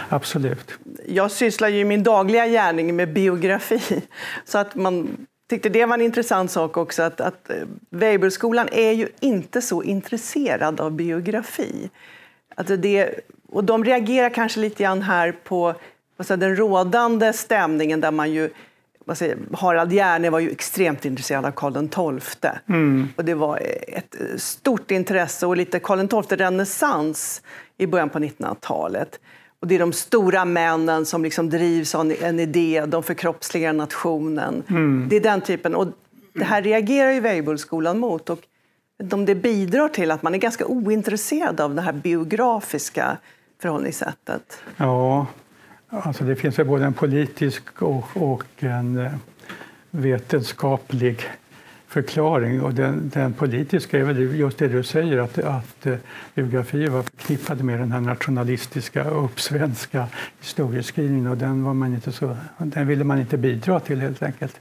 Absolut. 0.10 0.72
Jag 1.08 1.32
sysslar 1.32 1.68
ju 1.68 1.80
i 1.80 1.86
min 1.86 2.04
dagliga 2.04 2.48
gärning 2.48 2.96
med 2.96 3.14
biografi, 3.14 4.02
så 4.46 4.58
att 4.58 4.76
man 4.76 5.08
tyckte 5.50 5.70
det 5.70 5.86
var 5.86 5.94
en 5.94 6.02
intressant 6.02 6.52
sak 6.52 6.78
också 6.78 7.04
att, 7.04 7.22
att 7.22 7.52
Weibullskolan 7.90 8.70
är 8.72 8.92
ju 8.92 9.08
inte 9.20 9.62
så 9.62 9.84
intresserad 9.84 10.80
av 10.80 10.92
biografi. 10.92 11.90
Alltså 12.56 12.78
det, 12.78 13.20
och 13.52 13.64
de 13.64 13.86
reagerar 13.86 14.30
kanske 14.30 14.60
lite 14.60 14.84
grann 14.84 15.02
här 15.02 15.32
på 15.32 15.76
alltså 16.18 16.36
den 16.36 16.56
rådande 16.56 17.34
stämningen 17.34 18.02
där 18.02 18.12
man 18.12 18.32
ju 18.32 18.50
säger, 19.17 19.38
Harald 19.54 19.93
Hjerne 19.93 20.30
var 20.30 20.39
ju 20.39 20.52
extremt 20.52 21.06
intresserad 21.06 21.45
av 21.45 21.52
Karl 21.52 22.19
XII. 22.19 22.52
Mm. 22.69 23.08
Och 23.15 23.26
det 23.26 23.34
var 23.34 23.62
ett 23.88 24.15
stort 24.38 24.91
intresse 24.91 25.45
och 25.45 25.58
lite 25.58 25.80
Karl 25.80 26.08
XII-renässans 26.08 27.41
i 27.78 27.88
början 27.88 28.10
på 28.10 28.19
1900-talet. 28.19 29.19
Och 29.62 29.67
det 29.67 29.76
är 29.76 29.80
de 29.80 29.93
stora 29.93 30.45
männen 30.45 31.06
som 31.06 31.24
liksom 31.24 31.50
drivs 31.50 31.95
av 31.95 32.13
en 32.22 32.39
idé, 32.39 32.84
de 32.88 33.04
förkroppsligar 33.04 33.74
nationen. 33.74 34.63
Mm. 34.69 35.08
Det 35.10 35.15
är 35.15 35.22
den 35.22 35.41
typen. 35.41 35.76
Och 35.76 35.88
det 36.34 36.43
här 36.43 36.62
reagerar 36.62 37.12
ju 37.12 37.19
Weibullskolan 37.19 38.00
mot. 38.00 38.30
Och 38.30 38.39
om 39.12 39.26
det 39.26 39.36
bidrar 39.36 39.88
till 39.88 40.12
att 40.12 40.24
man 40.24 40.34
är 40.34 40.38
ganska 40.38 40.65
ointresserad 40.65 41.62
av 41.62 41.76
det 41.76 41.82
här 41.82 41.93
biografiska 41.93 43.17
förhållningssättet. 43.62 44.62
Ja, 44.78 45.28
alltså 45.89 46.23
det 46.23 46.36
finns 46.36 46.58
både 46.58 46.86
en 46.86 46.93
politisk 46.93 47.82
och, 47.82 48.06
och 48.13 48.43
en 48.60 48.97
eh, 48.97 49.12
vetenskaplig 49.91 51.25
förklaring. 51.88 52.62
Och 52.62 52.73
den, 52.73 53.12
den, 53.13 53.34
politiska 53.34 53.99
är 53.99 54.04
väl 54.04 54.39
just 54.39 54.58
det 54.58 54.67
du 54.67 54.84
säger, 54.84 55.17
att, 55.17 55.38
att 55.38 55.86
eh, 55.86 55.95
biografier 56.36 56.89
var 56.89 57.04
förknippade 57.04 57.63
med 57.63 57.80
den 57.80 57.91
här 57.91 58.02
nationalistiska 58.02 59.12
och 59.12 59.25
uppsvenska 59.25 60.08
historieskrivningen 60.39 61.28
och 61.28 61.38
den, 61.38 61.63
var 61.63 61.73
man 61.73 61.93
inte 61.93 62.12
så, 62.12 62.38
den 62.58 62.88
ville 62.88 63.04
man 63.04 63.19
inte 63.19 63.38
bidra 63.38 63.80
till 63.80 64.02
helt 64.02 64.23
enkelt. 64.23 64.60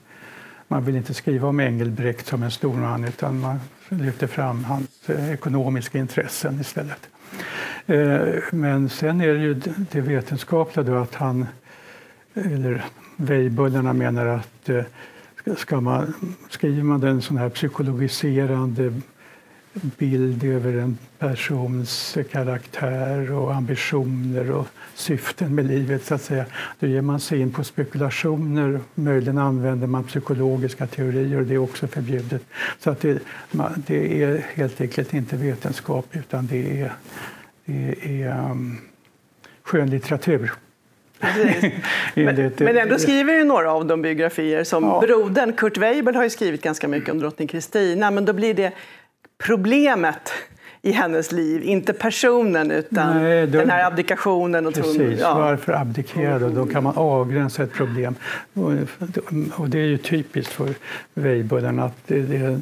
Man 0.68 0.84
ville 0.84 0.98
inte 0.98 1.14
skriva 1.14 1.48
om 1.48 1.60
Engelbrekt 1.60 2.26
som 2.26 2.42
en 2.42 2.50
stor 2.50 2.74
man 2.74 3.04
utan 3.04 3.40
man 3.40 3.60
lyfte 3.88 4.28
fram 4.28 4.64
hans 4.64 5.10
eh, 5.10 5.32
ekonomiska 5.32 5.98
intressen 5.98 6.60
istället. 6.60 7.08
Eh, 7.86 8.42
men 8.52 8.88
sen 8.88 9.20
är 9.20 9.34
det 9.34 9.40
ju 9.40 9.54
det 9.92 10.00
vetenskapliga 10.00 10.86
då 10.86 10.96
att 10.96 11.14
han, 11.14 11.46
eller 12.34 12.84
Weibullarna 13.16 13.92
menar 13.92 14.26
att 14.26 14.68
eh, 14.68 14.84
ska 15.56 15.80
man, 15.80 16.14
skriver 16.50 16.82
man 16.82 17.02
en 17.02 17.22
sån 17.22 17.36
här 17.36 17.48
psykologiserande 17.48 19.00
bild 19.82 20.44
över 20.44 20.72
en 20.72 20.98
persons 21.18 22.18
karaktär 22.32 23.32
och 23.32 23.54
ambitioner 23.54 24.50
och 24.50 24.66
syften 24.94 25.54
med 25.54 25.66
livet, 25.66 26.04
så 26.04 26.14
att 26.14 26.22
säga. 26.22 26.44
Då 26.80 26.86
ger 26.86 27.02
man 27.02 27.20
sig 27.20 27.40
in 27.40 27.52
på 27.52 27.64
spekulationer. 27.64 28.80
Möjligen 28.94 29.38
använder 29.38 29.86
man 29.86 30.04
psykologiska 30.04 30.86
teorier 30.86 31.38
och 31.40 31.46
det 31.46 31.54
är 31.54 31.58
också 31.58 31.86
förbjudet. 31.86 32.42
Så 32.78 32.90
att 32.90 33.00
det, 33.00 33.18
det 33.76 34.22
är 34.22 34.46
helt 34.54 34.80
enkelt 34.80 35.14
inte 35.14 35.36
vetenskap 35.36 36.06
utan 36.12 36.46
det 36.46 36.80
är, 36.80 36.92
det 37.64 38.22
är 38.22 38.50
um, 38.50 38.78
skönlitteratur 39.62 40.52
men, 42.14 42.52
men 42.58 42.76
ändå 42.76 42.98
skriver 42.98 43.34
ju 43.34 43.44
några 43.44 43.72
av 43.72 43.86
dem 43.86 44.02
biografier. 44.02 44.64
Som 44.64 44.84
ja. 44.84 45.00
brodern 45.00 45.52
Kurt 45.52 45.78
Weibull 45.78 46.14
har 46.14 46.24
ju 46.24 46.30
skrivit 46.30 46.62
ganska 46.62 46.88
mycket 46.88 47.10
om 47.10 47.18
drottning 47.18 47.48
Kristina. 47.48 48.10
Men 48.10 48.24
då 48.24 48.32
blir 48.32 48.54
det 48.54 48.72
problemet 49.38 50.32
i 50.82 50.92
hennes 50.92 51.32
liv, 51.32 51.62
inte 51.62 51.92
personen 51.92 52.70
utan 52.70 53.22
Nej, 53.22 53.46
då, 53.46 53.58
den 53.58 53.70
här 53.70 53.86
abdikationen. 53.86 54.66
Och 54.66 54.74
precis, 54.74 54.96
ton, 54.96 55.16
ja. 55.18 55.34
varför 55.34 55.72
abdikera? 55.72 56.38
Då 56.38 56.66
kan 56.66 56.82
man 56.82 56.96
avgränsa 56.96 57.62
ett 57.62 57.72
problem. 57.72 58.14
Och, 58.54 58.72
och 59.56 59.68
det 59.68 59.78
är 59.78 59.86
ju 59.86 59.98
typiskt 59.98 60.52
för 60.52 60.74
Weibullen 61.14 61.78
att 61.78 61.96
det, 62.06 62.22
det 62.22 62.36
är 62.36 62.60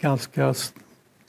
ganska 0.00 0.54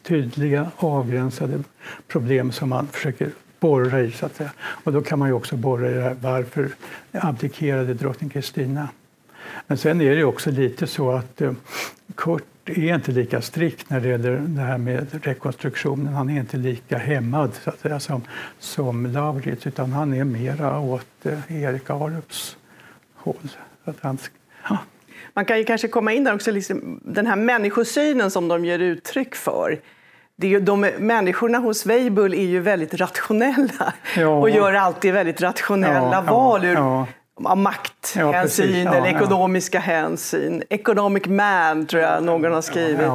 tydliga 0.03 0.71
avgränsade 0.77 1.59
problem 2.07 2.51
som 2.51 2.69
man 2.69 2.87
försöker 2.87 3.29
borra 3.59 4.01
i. 4.01 4.11
Så 4.11 4.25
att 4.25 4.35
säga. 4.35 4.51
Och 4.59 4.93
då 4.93 5.01
kan 5.01 5.19
man 5.19 5.27
ju 5.27 5.33
också 5.33 5.55
borra 5.55 5.91
i 5.91 5.93
det 5.93 6.01
här, 6.01 6.15
varför 6.21 6.69
abdikerade 7.11 7.93
drottning 7.93 8.29
Kristina? 8.29 8.89
Men 9.67 9.77
sen 9.77 10.01
är 10.01 10.15
det 10.15 10.23
också 10.23 10.51
lite 10.51 10.87
så 10.87 11.11
att 11.11 11.41
eh, 11.41 11.53
Kurt 12.15 12.43
är 12.65 12.95
inte 12.95 13.11
lika 13.11 13.41
strikt 13.41 13.89
när 13.89 13.99
det 13.99 14.07
gäller 14.07 14.31
det 14.31 14.61
här 14.61 14.77
med 14.77 15.07
rekonstruktionen. 15.25 16.13
Han 16.13 16.29
är 16.29 16.39
inte 16.39 16.57
lika 16.57 16.97
hämmad 16.97 17.53
så 17.63 17.69
att 17.69 17.79
säga, 17.79 17.99
som, 17.99 18.21
som 18.59 19.05
Laurits 19.05 19.67
utan 19.67 19.91
han 19.91 20.13
är 20.13 20.23
mera 20.23 20.79
åt 20.79 21.25
eh, 21.25 21.63
Erik 21.63 21.89
Arups 21.89 22.57
håll. 23.15 23.49
Att 23.83 23.97
han, 24.01 24.17
ja. 24.69 24.77
Man 25.33 25.45
kan 25.45 25.57
ju 25.57 25.63
kanske 25.63 25.87
komma 25.87 26.13
in 26.13 26.23
där 26.23 26.35
också, 26.35 26.51
liksom, 26.51 26.99
den 27.03 27.27
här 27.27 27.35
människosynen 27.35 28.31
som 28.31 28.47
de 28.47 28.65
ger 28.65 28.79
uttryck 28.79 29.35
för 29.35 29.79
det 30.41 30.47
är 30.47 30.51
ju, 30.51 30.59
de, 30.59 30.81
människorna 30.99 31.57
hos 31.57 31.85
Weibull 31.85 32.33
är 32.33 32.45
ju 32.45 32.59
väldigt 32.59 32.93
rationella 32.93 33.93
ja. 34.17 34.27
och 34.27 34.49
gör 34.49 34.73
alltid 34.73 35.13
väldigt 35.13 35.41
rationella 35.41 36.23
ja, 36.25 36.33
val 36.33 36.65
ur 36.65 37.05
av 37.45 37.57
makthänsyn 37.57 38.87
eller 38.87 39.07
ekonomiska 39.07 39.79
hänsyn. 39.79 40.63
Economic 40.69 41.25
man, 41.25 41.85
tror 41.85 42.01
jag 42.01 42.23
någon 42.23 42.53
har 42.53 42.61
skrivit. 42.61 43.07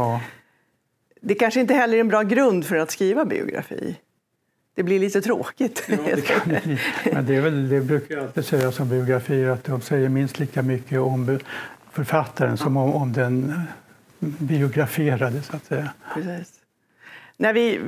Det 1.21 1.35
kanske 1.35 1.61
inte 1.61 1.75
heller 1.75 1.97
är 1.97 2.01
en 2.01 2.09
bra 2.09 2.23
grund 2.23 2.67
för 2.67 2.77
att 2.77 2.91
skriva 2.91 3.25
biografi. 3.25 3.97
Det 4.75 4.83
blir 4.83 4.99
lite 4.99 5.21
tråkigt. 5.21 5.83
Ja, 5.89 5.97
det, 6.15 6.21
kan, 6.21 6.39
men 7.13 7.27
det, 7.27 7.37
är 7.37 7.41
väl, 7.41 7.69
det 7.69 7.81
brukar 7.81 8.15
jag 8.15 8.25
alltid 8.25 8.45
säga 8.45 8.73
som 8.73 8.89
biografier 8.89 9.49
att 9.49 9.65
de 9.65 9.81
säger 9.81 10.09
minst 10.09 10.39
lika 10.39 10.63
mycket 10.63 10.99
om 10.99 11.39
författaren 11.93 12.57
som 12.57 12.77
om, 12.77 12.95
om 12.95 13.13
den 13.13 13.63
biograferade. 14.19 15.43
Så 15.43 15.57
att 15.57 15.65
säga. 15.65 15.91
Precis. 16.15 16.53
När 17.37 17.53
vi 17.53 17.81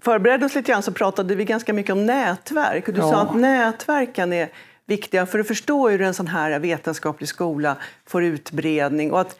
förberedde 0.00 0.46
oss 0.46 0.54
lite 0.54 0.72
grann 0.72 0.82
så 0.82 0.92
pratade 0.92 1.34
vi 1.34 1.44
ganska 1.44 1.72
mycket 1.72 1.92
om 1.92 2.06
nätverk. 2.06 2.86
Du 2.86 2.92
ja. 2.96 3.10
sa 3.10 3.22
att 3.22 3.36
nätverken 3.36 4.32
är 4.32 4.48
viktiga 4.86 5.26
för 5.26 5.38
att 5.38 5.46
förstå 5.46 5.88
hur 5.88 6.00
en 6.00 6.14
sån 6.14 6.26
här 6.26 6.58
vetenskaplig 6.58 7.28
skola 7.28 7.76
får 8.06 8.24
utbredning 8.24 9.12
och 9.12 9.20
att 9.20 9.38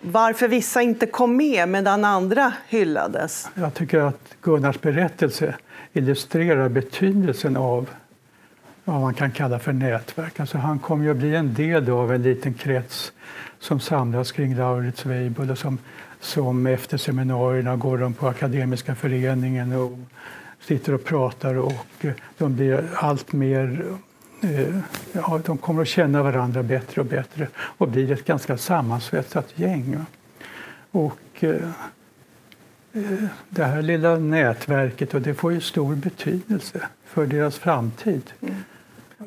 varför 0.00 0.48
vissa 0.48 0.82
inte 0.82 1.06
kom 1.06 1.36
med 1.36 1.68
medan 1.68 2.04
andra 2.04 2.52
hyllades. 2.68 3.48
Jag 3.54 3.74
tycker 3.74 3.98
att 3.98 4.34
Gunnars 4.42 4.80
berättelse 4.80 5.54
illustrerar 5.92 6.68
betydelsen 6.68 7.56
av 7.56 7.90
vad 8.84 9.00
man 9.00 9.14
kan 9.14 9.30
kalla 9.30 9.58
för 9.58 9.72
nätverk. 9.72 10.40
Alltså 10.40 10.58
han 10.58 10.78
kom 10.78 11.04
ju 11.04 11.10
att 11.10 11.16
bli 11.16 11.34
en 11.34 11.54
del 11.54 11.90
av 11.90 12.12
en 12.12 12.22
liten 12.22 12.54
krets 12.54 13.12
som 13.58 13.80
samlas 13.80 14.32
kring 14.32 14.56
Lauritz 14.56 15.06
Weibull 15.06 15.50
och 15.50 15.58
som 15.58 15.78
som 16.20 16.66
efter 16.66 16.96
seminarierna 16.96 17.76
går 17.76 17.98
de 17.98 18.14
på 18.14 18.28
Akademiska 18.28 18.94
föreningen 18.94 19.72
och 19.72 19.98
sitter 20.60 20.94
och 20.94 21.04
pratar 21.04 21.54
och 21.54 22.06
de 22.38 22.56
blir 22.56 22.88
allt 22.94 23.32
mer 23.32 23.84
Ja, 25.12 25.40
de 25.44 25.58
kommer 25.58 25.82
att 25.82 25.88
känna 25.88 26.22
varandra 26.22 26.62
bättre 26.62 27.00
och 27.00 27.06
bättre 27.06 27.48
och 27.56 27.88
blir 27.88 28.12
ett 28.12 28.24
ganska 28.24 28.58
sammansvetsat 28.58 29.46
gäng. 29.54 30.04
Och 30.90 31.18
eh, 31.40 31.70
det 33.48 33.64
här 33.64 33.82
lilla 33.82 34.16
nätverket 34.16 35.14
och 35.14 35.22
det 35.22 35.34
får 35.34 35.52
ju 35.52 35.60
stor 35.60 35.94
betydelse 35.94 36.80
för 37.04 37.26
deras 37.26 37.58
framtid. 37.58 38.30
Mm. 38.40 38.54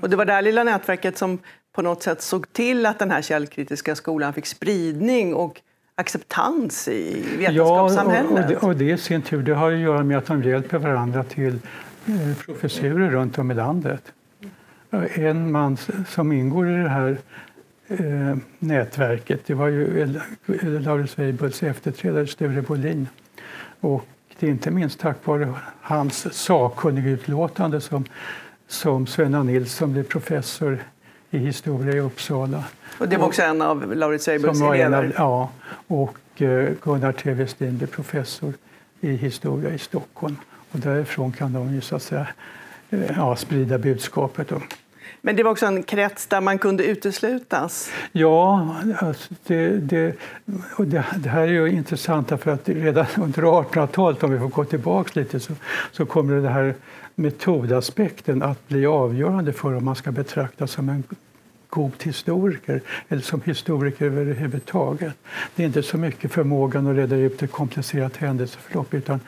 Och 0.02 0.10
det 0.10 0.16
var 0.16 0.26
det 0.26 0.34
här 0.34 0.42
lilla 0.42 0.64
nätverket 0.64 1.18
som 1.18 1.40
på 1.74 1.82
något 1.82 2.04
sätt 2.04 2.22
såg 2.22 2.54
till 2.54 2.86
att 2.86 3.00
den 3.00 3.12
här 3.12 3.22
källkritiska 3.22 3.96
skolan 3.96 4.34
fick 4.34 4.46
spridning 4.46 5.34
och 5.34 5.62
acceptans 5.96 6.88
i 6.88 7.24
vetenskapssamhället. 7.38 8.32
Ja, 8.36 8.42
och, 8.42 8.48
det, 8.48 8.56
och 8.56 8.76
det 8.76 8.92
i 8.92 8.98
sin 8.98 9.22
tur 9.22 9.44
det 9.44 9.54
har 9.54 9.72
att 9.72 9.80
göra 9.80 10.04
med 10.04 10.18
att 10.18 10.26
de 10.26 10.44
hjälper 10.44 10.78
varandra 10.78 11.24
till 11.24 11.60
eh, 12.06 12.38
professurer 12.46 13.10
runt 13.10 13.38
om 13.38 13.52
i 13.52 13.54
landet. 13.54 14.14
En 15.14 15.52
man 15.52 15.78
som 16.08 16.32
ingår 16.32 16.70
i 16.70 16.84
det 16.84 16.90
här 16.90 17.18
eh, 17.88 18.38
nätverket 18.60 19.46
det 19.46 19.54
var 19.54 19.68
ju 19.68 20.08
Laurits 20.80 21.20
Weibulls 21.20 21.64
efterträdare 21.64 22.28
Sture 22.28 22.62
Bolin. 22.62 23.08
Och 23.80 24.06
det 24.40 24.48
är 24.48 24.52
inte 24.52 24.72
minst 24.72 25.00
tack 25.00 25.18
vare 25.26 25.54
hans 25.82 26.34
sakkunnigutlåtande 26.34 27.82
som, 27.82 28.06
som 28.68 29.08
Sven 29.08 29.32
Nilsson 29.32 29.94
blev 29.94 30.04
professor 30.04 30.78
i 31.32 31.38
historia 31.38 31.94
i 31.94 32.00
Uppsala. 32.00 32.64
Och 32.98 33.10
det 33.10 33.18
var 33.18 33.28
också 33.28 33.42
en 33.42 33.62
av 33.62 33.96
Lauritz 33.96 34.28
Weibulls 34.28 34.62
elever? 34.62 35.14
ja, 35.18 35.50
och 35.88 36.42
eh, 36.42 36.74
Gunnar 36.82 37.12
T. 37.12 37.34
Westin 37.34 37.78
blev 37.78 37.88
professor 37.88 38.54
i 39.02 39.12
historia 39.12 39.74
i 39.74 39.78
Stockholm. 39.78 40.36
Och 40.72 40.80
därifrån 40.80 41.32
kan 41.32 41.54
de 41.54 41.74
ju 41.74 41.82
så 41.82 41.96
att 41.96 42.04
säga 42.04 42.28
eh, 42.90 43.12
ja, 43.16 43.36
sprida 43.36 43.78
budskapet. 43.78 44.52
Men 45.22 45.36
det 45.36 45.44
var 45.44 45.52
också 45.52 45.66
en 45.66 45.84
krets 45.84 46.28
där 46.28 46.42
man 46.42 46.60
kunde 46.60 46.86
uteslutas? 46.86 47.92
Ja, 48.12 48.76
alltså 48.98 49.34
det, 49.48 49.70
det, 49.70 50.16
och 50.76 50.88
det, 50.88 51.06
det, 51.18 51.30
här 51.30 51.42
är 51.42 51.48
ju 51.48 51.70
intressant 51.70 52.28
för 52.28 52.52
att 52.52 52.70
redan 52.70 53.06
under 53.18 53.42
1800-talet, 53.42 54.24
om 54.24 54.32
vi 54.32 54.40
får 54.40 54.48
gå 54.48 54.66
tillbaka 54.66 55.20
lite, 55.20 55.40
så, 55.40 55.54
så 55.92 56.06
kommer 56.06 56.34
den 56.34 56.54
här 56.54 56.76
metodaspekten 57.16 58.44
att 58.44 58.68
bli 58.68 58.86
avgörande 58.86 59.54
för 59.54 59.76
om 59.76 59.86
man 59.86 59.96
ska 59.96 60.12
betraktas 60.12 60.72
som 60.72 60.90
en 60.90 61.04
god 61.74 62.04
historiker 62.04 62.82
eller 63.10 63.22
som 63.22 63.42
historiker 63.42 64.06
överhuvudtaget. 64.06 65.14
Det 65.56 65.64
är 65.64 65.68
inte 65.68 65.84
så 65.84 65.98
mycket 65.98 66.32
förmågan 66.32 66.88
att 66.88 66.96
reda 66.96 67.16
ut 67.16 67.44
ett 67.44 67.52
komplicerat 67.52 68.18
händelseförlopp 68.18 68.94
utan 68.94 69.20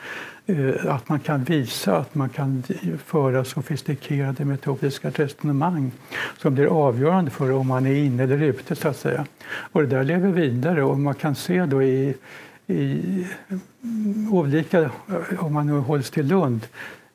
Eh, 0.48 0.94
att 0.94 1.08
man 1.08 1.20
kan 1.20 1.44
visa 1.44 1.96
att 1.96 2.14
man 2.14 2.28
kan 2.28 2.62
föra 3.04 3.44
sofistikerade 3.44 4.44
metodiska 4.44 5.10
resonemang 5.10 5.92
som 6.38 6.54
blir 6.54 6.66
avgörande 6.66 7.30
för 7.30 7.52
om 7.52 7.66
man 7.66 7.86
är 7.86 7.94
inne 7.94 8.22
eller 8.22 8.42
ute. 8.42 8.76
så 8.76 8.88
att 8.88 8.96
säga. 8.96 9.26
Och 9.46 9.82
det 9.82 9.86
där 9.86 10.04
lever 10.04 10.28
vidare 10.28 10.82
och 10.82 10.98
man 10.98 11.14
kan 11.14 11.34
se 11.34 11.66
då 11.66 11.82
i, 11.82 12.14
i 12.66 13.00
olika, 14.30 14.90
om 15.38 15.52
man 15.52 15.66
nu 15.66 15.72
hålls 15.72 16.10
till 16.10 16.26
Lund, 16.26 16.66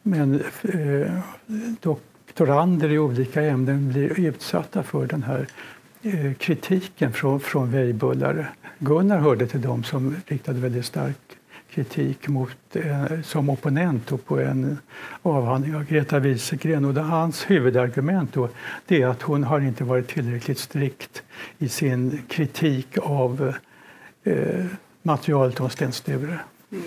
men 0.03 0.41
eh, 0.61 1.11
doktorander 1.81 2.89
i 2.89 2.99
olika 2.99 3.41
ämnen 3.41 3.91
blir 3.91 4.19
utsatta 4.19 4.83
för 4.83 5.05
den 5.05 5.23
här 5.23 5.47
eh, 6.01 6.33
kritiken 6.33 7.13
från, 7.13 7.39
från 7.39 7.71
Weibullare. 7.71 8.47
Gunnar 8.79 9.19
hörde 9.19 9.47
till 9.47 9.61
dem 9.61 9.83
som 9.83 10.15
riktade 10.27 10.59
väldigt 10.59 10.85
stark 10.85 11.30
kritik 11.71 12.27
mot, 12.27 12.75
eh, 12.75 13.21
som 13.23 13.49
opponent 13.49 14.25
på 14.25 14.39
en 14.39 14.77
avhandling 15.21 15.75
av 15.75 15.85
Greta 15.85 16.19
Wieselgren. 16.19 16.85
Och 16.85 16.95
hans 16.95 17.49
huvudargument 17.49 18.33
då, 18.33 18.49
det 18.85 19.01
är 19.01 19.07
att 19.07 19.21
hon 19.21 19.43
har 19.43 19.59
inte 19.59 19.83
varit 19.83 20.07
tillräckligt 20.07 20.59
strikt 20.59 21.23
i 21.57 21.69
sin 21.69 22.21
kritik 22.27 22.97
av 22.97 23.53
eh, 24.23 24.65
materialet 25.01 25.59
om 25.59 25.69
Sten 25.69 25.91
Sture. 25.91 26.39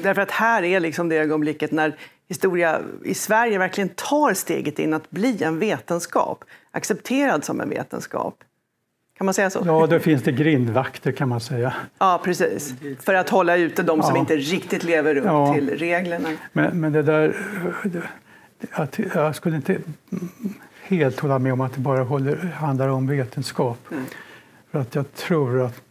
Därför 0.03 0.23
att 0.23 0.31
här 0.31 0.63
är 0.63 0.81
liksom 0.81 1.09
det 1.09 1.17
ögonblicket 1.17 1.73
när 1.73 1.97
historia 2.29 2.81
i 3.05 3.15
Sverige 3.15 3.59
verkligen 3.59 3.89
tar 3.89 4.35
steget 4.35 4.79
in 4.79 4.95
att 4.95 5.11
bli 5.11 5.43
en 5.43 5.59
vetenskap, 5.59 6.45
accepterad 6.71 7.45
som 7.45 7.61
en 7.61 7.69
vetenskap. 7.69 8.35
Kan 9.19 9.25
man 9.25 9.35
säga 9.35 9.51
så? 9.51 9.63
Ja, 9.67 9.87
då 9.87 9.99
finns 9.99 10.23
det 10.23 10.33
grindvakter 10.33 11.13
kan 11.13 11.29
man 11.29 11.41
säga. 11.41 11.75
Ja, 11.99 12.21
precis. 12.25 12.75
För 13.01 13.15
att 13.15 13.31
hålla 13.31 13.57
ute 13.57 13.83
de 13.83 14.03
som 14.03 14.15
ja. 14.15 14.21
inte 14.21 14.37
riktigt 14.37 14.85
lever 14.85 15.17
upp 15.17 15.25
ja. 15.25 15.55
till 15.55 15.71
reglerna. 15.71 16.29
Men, 16.53 16.81
men 16.81 16.93
det 16.93 17.03
där... 17.03 17.37
Att, 18.71 18.99
jag 19.15 19.37
skulle 19.37 19.57
inte 19.57 19.79
helt 20.83 21.21
hålla 21.21 21.39
med 21.39 21.53
om 21.53 21.61
att 21.61 21.75
det 21.75 21.81
bara 21.81 22.03
håller, 22.03 22.37
handlar 22.37 22.89
om 22.89 23.07
vetenskap. 23.07 23.79
Mm. 23.91 24.05
För 24.71 24.79
att 24.79 24.95
jag 24.95 25.15
tror 25.15 25.63
att 25.63 25.83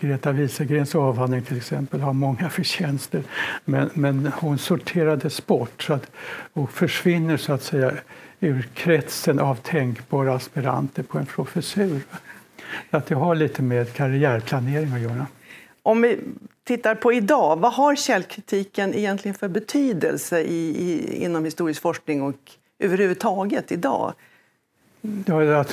Greta 0.00 0.32
Wieselgrens 0.32 0.94
avhandling 0.94 1.42
till 1.42 1.56
exempel 1.56 2.00
har 2.00 2.12
många 2.12 2.50
förtjänster. 2.50 3.22
Men, 3.64 3.90
men 3.94 4.32
hon 4.36 4.58
sorterades 4.58 5.46
bort 5.46 5.82
så 5.82 5.92
att, 5.92 6.10
och 6.52 6.70
försvinner 6.70 7.36
så 7.36 7.52
att 7.52 7.62
säga 7.62 7.92
ur 8.40 8.68
kretsen 8.74 9.38
av 9.38 9.54
tänkbara 9.54 10.34
aspiranter 10.34 11.02
på 11.02 11.18
en 11.18 11.26
professur. 11.26 12.00
Att 12.90 13.06
det 13.06 13.14
har 13.14 13.34
lite 13.34 13.62
med 13.62 13.92
karriärplanering 13.92 14.92
att 14.92 15.00
göra. 15.00 15.26
Om 15.82 16.02
vi 16.02 16.18
tittar 16.64 16.94
på 16.94 17.12
idag, 17.12 17.56
vad 17.56 17.72
har 17.72 17.96
källkritiken 17.96 18.94
egentligen 18.94 19.34
för 19.34 19.48
betydelse 19.48 20.40
i, 20.40 20.68
i, 20.68 21.24
inom 21.24 21.44
historisk 21.44 21.82
forskning 21.82 22.22
och 22.22 22.34
överhuvudtaget 22.78 23.72
idag? 23.72 24.14
Ja, 25.26 25.64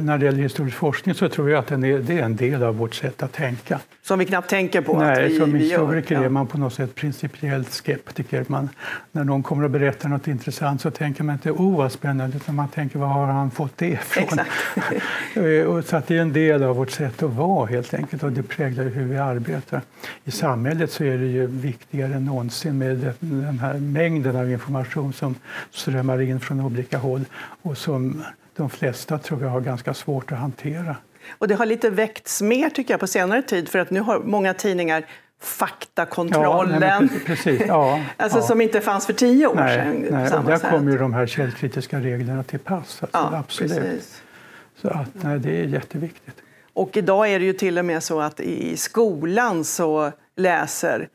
när 0.00 0.18
det 0.18 0.24
gäller 0.24 0.42
historisk 0.42 0.76
forskning 0.76 1.14
så 1.14 1.28
tror 1.28 1.50
jag 1.50 1.58
att 1.58 1.66
den 1.66 1.84
är, 1.84 1.98
det 1.98 2.18
är 2.18 2.22
en 2.22 2.36
del 2.36 2.62
av 2.62 2.76
vårt 2.76 2.94
sätt 2.94 3.22
att 3.22 3.32
tänka. 3.32 3.80
Som 4.02 4.18
vi 4.18 4.24
knappt 4.24 4.50
tänker 4.50 4.80
på 4.80 4.98
Nej, 4.98 5.24
att 5.24 5.30
vi, 5.30 5.38
som 5.38 5.54
historiker 5.54 6.14
ja. 6.14 6.24
är 6.24 6.28
man 6.28 6.46
på 6.46 6.58
något 6.58 6.74
sätt 6.74 6.94
principiellt 6.94 7.70
skeptiker. 7.72 8.44
Man, 8.48 8.68
när 9.12 9.24
någon 9.24 9.42
kommer 9.42 9.64
och 9.64 9.70
berättar 9.70 10.08
något 10.08 10.28
intressant 10.28 10.80
så 10.80 10.90
tänker 10.90 11.24
man 11.24 11.32
inte 11.34 11.50
oh 11.50 11.76
vad 11.76 11.92
spännande, 11.92 12.36
utan 12.36 12.54
man 12.54 12.68
tänker 12.68 12.98
var 12.98 13.06
har 13.06 13.26
han 13.26 13.50
fått 13.50 13.78
det 13.78 13.86
ifrån? 13.86 14.38
så 15.84 15.96
att 15.96 16.06
det 16.06 16.16
är 16.16 16.20
en 16.20 16.32
del 16.32 16.62
av 16.62 16.76
vårt 16.76 16.90
sätt 16.90 17.22
att 17.22 17.32
vara 17.32 17.66
helt 17.66 17.94
enkelt 17.94 18.22
och 18.22 18.32
det 18.32 18.42
präglar 18.42 18.84
hur 18.84 19.04
vi 19.04 19.18
arbetar. 19.18 19.80
I 20.24 20.30
samhället 20.30 20.92
så 20.92 21.04
är 21.04 21.18
det 21.18 21.26
ju 21.26 21.46
viktigare 21.46 22.14
än 22.14 22.24
någonsin 22.24 22.78
med 22.78 23.12
den 23.20 23.58
här 23.58 23.74
mängden 23.74 24.36
av 24.36 24.50
information 24.50 25.12
som 25.12 25.34
strömmar 25.70 26.20
in 26.20 26.40
från 26.40 26.60
olika 26.60 26.98
håll 26.98 27.24
och 27.62 27.78
som 27.78 28.22
de 28.58 28.70
flesta 28.70 29.18
tror 29.18 29.42
jag 29.42 29.48
har 29.48 29.60
ganska 29.60 29.94
svårt 29.94 30.32
att 30.32 30.38
hantera. 30.38 30.96
Och 31.38 31.48
det 31.48 31.54
har 31.54 31.66
lite 31.66 31.90
väckts 31.90 32.42
mer 32.42 32.70
tycker 32.70 32.92
jag 32.94 33.00
på 33.00 33.06
senare 33.06 33.42
tid 33.42 33.68
för 33.68 33.78
att 33.78 33.90
nu 33.90 34.00
har 34.00 34.18
många 34.18 34.54
tidningar 34.54 35.06
faktakontrollen, 35.40 36.82
ja, 36.82 37.00
nej, 37.00 37.20
precis, 37.26 37.62
ja, 37.66 38.00
alltså 38.16 38.38
ja. 38.38 38.42
som 38.42 38.60
inte 38.60 38.80
fanns 38.80 39.06
för 39.06 39.12
tio 39.12 39.46
år 39.46 39.54
nej, 39.54 39.78
sedan. 39.78 40.06
Nej, 40.10 40.34
och 40.34 40.44
där 40.44 40.70
kommer 40.70 40.92
ju 40.92 40.98
de 40.98 41.14
här 41.14 41.26
källkritiska 41.26 42.00
reglerna 42.00 42.42
till 42.42 42.58
pass. 42.58 42.98
Alltså, 43.02 43.08
ja, 43.12 43.38
absolut. 43.38 43.78
Precis. 43.78 44.22
Så 44.76 44.88
att, 44.88 45.08
nej, 45.12 45.38
det 45.38 45.60
är 45.60 45.64
jätteviktigt. 45.64 46.36
Och 46.72 46.96
idag 46.96 47.28
är 47.28 47.38
det 47.38 47.44
ju 47.44 47.52
till 47.52 47.78
och 47.78 47.84
med 47.84 48.02
så 48.02 48.20
att 48.20 48.40
i 48.40 48.76
skolan 48.76 49.64
så 49.64 50.12
läser 50.36 51.08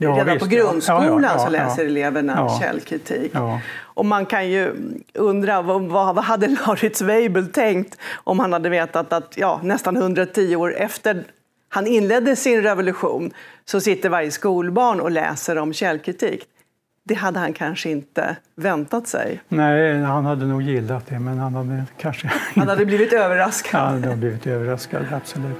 Ja, 0.00 0.10
Redan 0.10 0.26
visst, 0.26 0.40
på 0.40 0.46
grundskolan 0.46 1.22
ja, 1.22 1.32
ja, 1.32 1.38
så 1.38 1.48
läser 1.50 1.84
eleverna 1.84 2.48
källkritik. 2.60 3.32
Och 3.80 4.04
man 4.04 4.26
kan 4.26 4.48
ju 4.48 4.74
undra 5.14 5.62
vad, 5.62 5.82
vad 5.82 6.18
hade 6.18 6.48
Lauritz 6.48 7.02
Weibull 7.02 7.48
tänkt 7.48 7.98
om 8.24 8.38
han 8.38 8.52
hade 8.52 8.68
vetat 8.68 9.12
att 9.12 9.36
ja, 9.36 9.60
nästan 9.62 9.96
110 9.96 10.56
år 10.56 10.74
efter 10.76 11.24
han 11.68 11.86
inledde 11.86 12.36
sin 12.36 12.62
revolution 12.62 13.30
så 13.64 13.80
sitter 13.80 14.08
varje 14.08 14.30
skolbarn 14.30 15.00
och 15.00 15.10
läser 15.10 15.58
om 15.58 15.72
källkritik. 15.72 16.44
Det 17.04 17.14
hade 17.14 17.38
han 17.38 17.52
kanske 17.52 17.90
inte 17.90 18.36
väntat 18.54 19.08
sig. 19.08 19.40
Nej, 19.48 20.02
han 20.02 20.24
hade 20.24 20.46
nog 20.46 20.62
gillat 20.62 21.06
det, 21.06 21.18
men 21.18 21.38
han 21.38 21.54
hade 21.54 21.84
kanske... 21.98 22.32
Han 22.54 22.68
hade 22.68 22.86
blivit 22.86 23.12
överraskad. 23.12 23.80
Han 23.80 24.04
hade 24.04 24.16
blivit 24.16 24.46
överraskad, 24.46 25.06
absolut. 25.12 25.58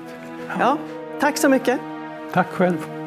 Ja, 0.58 0.78
tack 1.20 1.38
så 1.38 1.48
mycket. 1.48 1.80
Tack 2.32 2.48
själv. 2.48 2.97